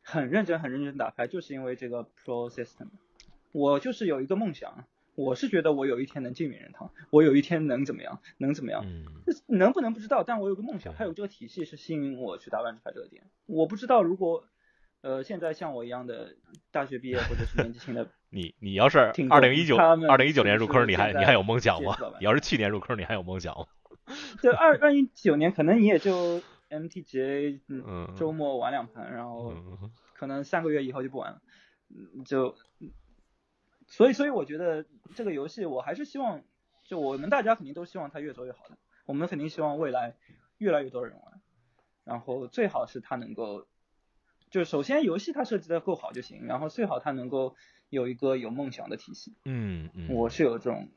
[0.00, 2.88] 很认真很认真打牌，就是因为这个 Pro system，
[3.52, 4.86] 我就是有一个梦想。
[5.14, 8.84] 我是觉得我有一天能进名人堂，我有一天能怎么样，能怎么样？
[8.86, 9.04] 嗯
[9.46, 13.24] 能不能不知道，但我有个梦想，对还有这个体系是吸引我去打万智牌这个点。
[13.46, 14.44] 我不知道如果
[15.02, 16.36] 呃现在像我一样的
[16.70, 18.98] 大学毕业或者是年纪轻的， 你你要是
[19.30, 21.96] 二零一九二零一九年入坑，你还你还有梦想吗？
[22.20, 23.66] 你要是去年入坑，你还有梦想吗？
[24.42, 31.42] 对二二一九年可能你也就 MTGA 嗯嗯周末玩两盘，然后嗯可能三个月以后就不玩了，
[31.88, 32.56] 嗯就
[33.86, 36.42] 所以所以我觉得这个游戏我还是希望，
[36.84, 40.16] 就我们大家肯定都希望它越做越好的，我们肯定希望未来
[40.58, 41.40] 越来越多人玩，
[42.04, 43.66] 然后最好是它能够
[44.50, 47.54] 就是首先游戏它设计的够好就行，然后最好它能够
[47.90, 49.34] 有一个有梦想的体系。
[49.44, 50.88] 嗯嗯，我是有这种，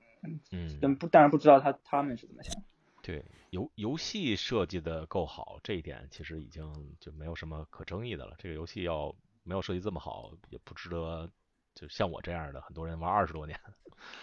[0.52, 2.64] 嗯，但不当然不知道他他们是怎么想。
[3.02, 8.36] 对，游游戏设计的够好，这一点其实已经就没有什么可争议的了。
[8.38, 11.32] 这个游戏要没有设计这么好，也不值得，
[11.74, 13.60] 就像我这样的很多人玩二十多年。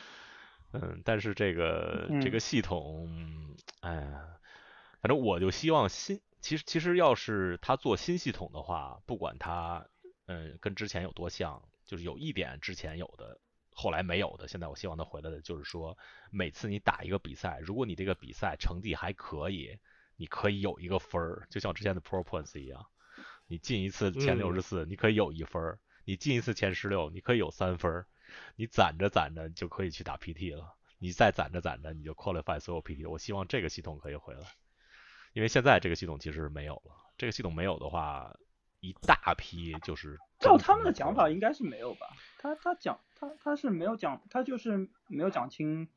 [0.72, 4.38] 嗯，但是这个这个系统，哎呀，
[5.00, 9.86] 反正我就希望新，其实其实要是他做新系统的话，不管他
[10.26, 13.40] 嗯跟之前有多像，就是有一点之前有的。
[13.78, 15.98] 后来没有的，现在我希望他回来的，就是说
[16.30, 19.78] 每次你打一个比赛，如果你这个比赛成绩还可以，
[20.16, 22.86] 你可以有一个分儿，就像之前的 Pro Points 一样，
[23.46, 28.06] 你进一次前六十四，你可以有一分儿；你进一次前十六，你可以有三分儿。
[28.56, 33.08] 你攒着攒着就可以去打 PT 了，你再攒着攒着你就 qualify 所有 PT。
[33.08, 34.40] 我希望这个系统可以回来，
[35.32, 36.92] 因为现在这个系统其实没有了。
[37.16, 38.36] 这个系统没有的话，
[38.88, 42.06] 一大批就是照他们的讲法，应该是没有吧？
[42.38, 42.98] 他他讲。
[43.18, 45.88] 他他是没有讲，他就是没有讲清，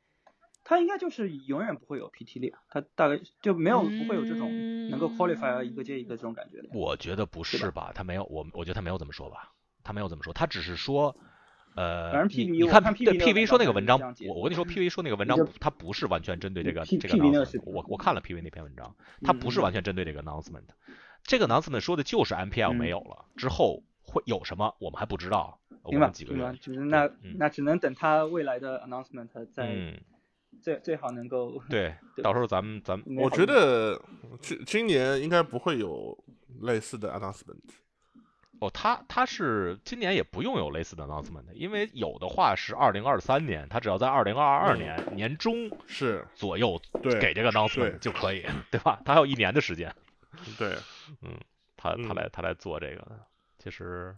[0.64, 4.48] 他应该就是永远不会有 PT 列，他大概就没有不会有这种
[4.88, 6.70] 能够 qualify 一个接一个这种感觉的。
[6.72, 7.92] 我觉得不是吧？
[7.94, 9.52] 他没有，我我觉得他没有这么说吧？
[9.84, 11.14] 他没有这么说，他只是说，
[11.76, 17.62] 呃，你你看对 PV 说那个文章，我我跟你说 PV 说那个文章，他不是完全针对这个这个 announcement。
[17.66, 20.64] 我我看了 PV 那篇文章，他不是完全针对这个 announcement。
[21.22, 25.58] 这个 announcement 说的就是 MPL 没有了之后会有什么，我们还不知道。
[25.84, 29.76] 明白，明白，就是那那只能等他未来的 announcement 再
[30.60, 34.00] 最最好能够对， 到时候咱们咱们我觉得
[34.40, 36.16] 今今年应该不会有
[36.60, 37.56] 类似的 announcement。
[38.60, 46.78] 哦，他他是今年也不用有类似的 announcement，因为有的话是二零二三年，他只要在二零二二年年中是左右
[47.18, 49.00] 给这个 announcement 就可以，对吧？
[49.02, 49.90] 他还有一年的时间。
[50.58, 50.76] 对，
[51.22, 51.38] 嗯，
[51.76, 53.20] 他他来他来做这个，
[53.58, 54.16] 其实。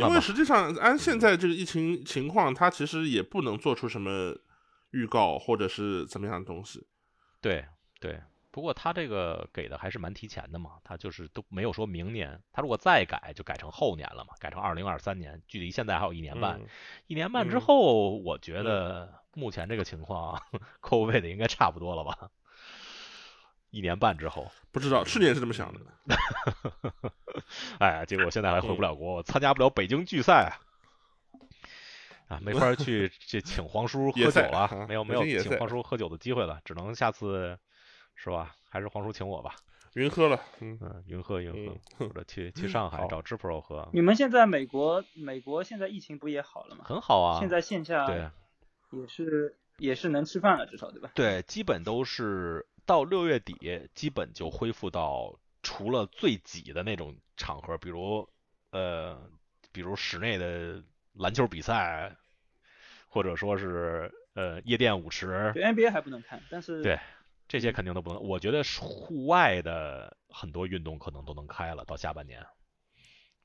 [0.00, 4.36] 因为实际上，按现在这个疫情情况，他其实也不能做出什么
[4.90, 6.84] 预告或者是怎么样的东西。
[7.40, 7.64] 对
[8.00, 16.60] 对，不过他这个给的还是蛮提前的嘛，他就是都没有说明年，他如果再改就改成后年了嘛，改成二零二三年，距离现在还有一年半。
[17.06, 20.42] 一年半之后，我觉得目前这个情况，
[20.80, 22.30] 扣位的应该差不多了吧。
[23.78, 25.80] 一年半之后，不知道去年是这么想的。
[27.78, 30.50] 哎，结果现在还回不了国，参加不了北京聚赛
[32.28, 37.56] 啊，啊没法去 这请黄叔喝酒了，没有没有请黄叔喝酒的机会了，只能下次
[38.16, 38.56] 是吧？
[38.68, 39.54] 还是黄叔请我吧。
[39.94, 41.52] 云喝了，嗯，云喝云
[41.96, 43.88] 喝，或者去去上海找 Pro 喝。
[43.92, 46.84] 你们现在美国美国现在疫情不也好了吗？
[46.84, 48.28] 很好啊，现在线下对
[48.90, 51.12] 也是也是能吃饭了，至少对吧？
[51.14, 52.66] 对，基本都是。
[52.88, 58.26] 到六月底，基本就恢复到除了最挤的那种场合，比如
[58.70, 59.30] 呃，
[59.72, 60.82] 比如室内的
[61.12, 62.16] 篮球比赛，
[63.06, 65.52] 或者说是呃夜店舞池。
[65.52, 66.98] 对 NBA 还不能看，但是对
[67.46, 68.22] 这些肯定都不能。
[68.22, 72.42] 我觉得户外的很多运动可能都能开了，到下半年，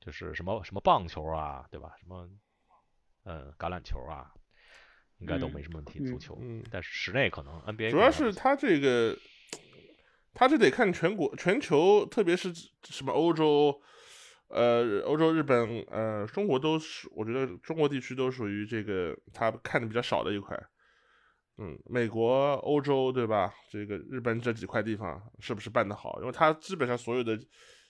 [0.00, 1.92] 就是什么什么棒球啊，对吧？
[2.00, 2.26] 什么
[3.24, 4.32] 嗯橄榄球啊，
[5.18, 5.98] 应该都没什么问题。
[6.02, 6.40] 足球，
[6.70, 9.14] 但是室内可能 NBA 主要是它这个。
[10.34, 13.80] 他这得看全国、全球，特别是什么欧洲，
[14.48, 20.60] 呃，欧洲、日本，呃，中国都是，我觉得中国地区都属于这个他看的比较少的一块。
[21.56, 23.54] 嗯，美国、欧洲，对吧？
[23.70, 26.18] 这个日本这几块地方是不是办得好？
[26.20, 27.38] 因为他基本上所有的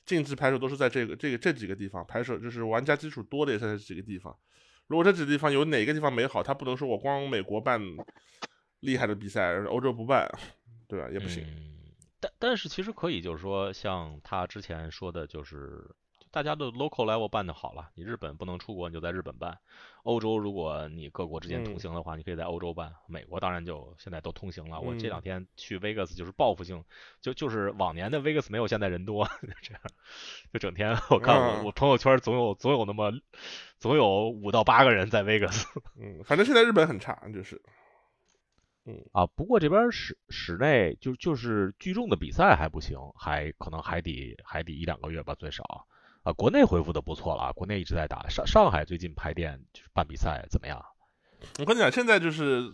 [0.05, 4.37] 竞技拍摄都是在这个、这个、这几个地方拍摄，就是玩家基础多的也是这几个地方。
[4.87, 7.81] 如果这几个地方有哪个地方没好，他不能说我光美国办
[8.81, 10.31] 厉害的比赛，欧洲不办，
[10.87, 11.09] 对吧？
[11.11, 11.43] 也不行。
[12.25, 15.85] 但但是其实可以，就是说，像他之前说的，就是
[16.31, 17.91] 大家的 local level 办的好了。
[17.95, 19.59] 你日本不能出国，你就在日本办。
[20.05, 22.95] 欧洲如果你各国之间通行的话，你可以在欧洲办。
[23.07, 24.81] 美国当然就现在都通行了。
[24.81, 26.83] 我这两天去 Vegas 就是报复性，
[27.21, 29.29] 就就是往年的 Vegas 没有现在人多，
[29.63, 29.83] 这样
[30.53, 33.13] 就整天我看我我朋友圈总有总有那么
[33.79, 35.65] 总有五到八个人在 Vegas。
[36.01, 37.61] 嗯，反正现在日本很差，就是。
[38.87, 45.65] 嗯啊，不过这边室室内就就是聚众的比赛还不行，还可能还得还得一两个月吧，最少
[46.23, 46.33] 啊。
[46.35, 48.29] 国内恢复的不错了，国内一直在打。
[48.29, 50.85] 上上海最近排店就是办比赛怎么样？
[51.59, 52.71] 我跟你讲，现在就是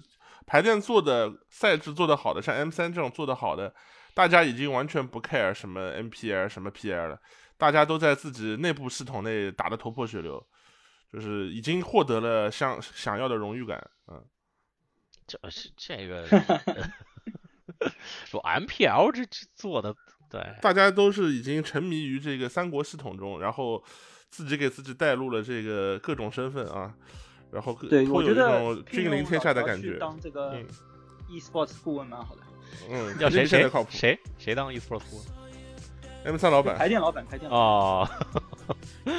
[0.47, 3.73] 排店做的赛制做的好的，像 M 三这种做的好的，
[4.13, 7.21] 大家已经完全不 care 什么 NPL 什么 PL 了，
[7.57, 10.45] 大家都在自己内部系统内打的头破血流，
[11.13, 14.21] 就是已经获得了想想要的荣誉感，嗯。
[15.31, 16.27] 这是这个
[18.27, 19.95] 说 MPL 这这做的
[20.29, 23.83] 对，大家都是已经沉迷于这个三国系统中，然后
[24.29, 26.93] 自己给自己带入了这个各种身份啊，
[27.51, 29.99] 然后对，我觉颇有一得种君临天下的感去觉。
[29.99, 30.67] 当这个嗯
[31.29, 32.43] e-sports 顾问蛮好的，
[32.91, 35.27] 嗯，要谁谁靠谱谁谁当 eSports 顾问
[36.25, 37.59] ？M 三老板，排店老板，排店问？
[37.59, 38.17] 老板。
[38.17, 38.35] 哦，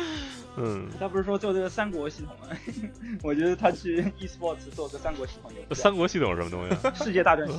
[0.58, 2.56] 嗯，他不是说做这个三国系统吗？
[3.24, 6.94] 我觉得他去 e-sports 做个三国系统就这三国系统是什么东西啊？
[7.04, 7.54] 世界大战系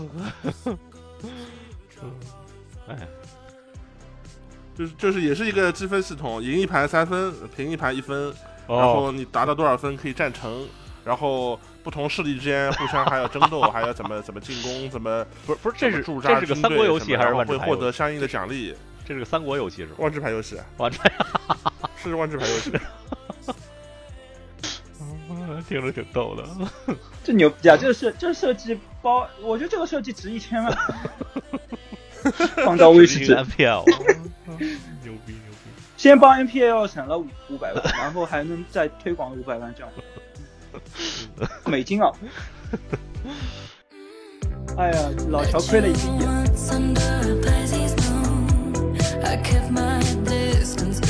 [0.64, 0.78] 统。
[2.88, 2.98] 哎，
[4.74, 8.24] 就是就是也是一个积分系统，赢一盘三分，平一盘一分，
[8.66, 10.66] 然哦，后你达到多少分可以战成，
[11.04, 17.66] 然后不同势力之间互相还要争斗，还要怎么怎么进攻，怎么不是不是，这是驻扎这是个三国游戏还是万智牌？
[17.66, 18.74] 获得相应的奖励？
[19.06, 19.96] 这是个三国游戏是吧？
[19.98, 20.96] 万智牌游戏哇，这
[22.08, 22.72] 是万智牌游戏，
[25.68, 26.44] 听着挺逗的。
[27.24, 27.76] 这牛逼啊！
[27.76, 30.76] 这个设这个设计包，我觉得这个设计值一千万。
[32.64, 35.70] 放到威士忌，MPL，牛逼牛逼！
[35.96, 39.92] 先帮 NPL 省了五五百万，然后还能再推广五百万这样，
[41.66, 42.12] 美金啊！
[44.76, 47.81] 哎呀，老乔亏了一个亿。
[49.24, 51.01] I kept my distance.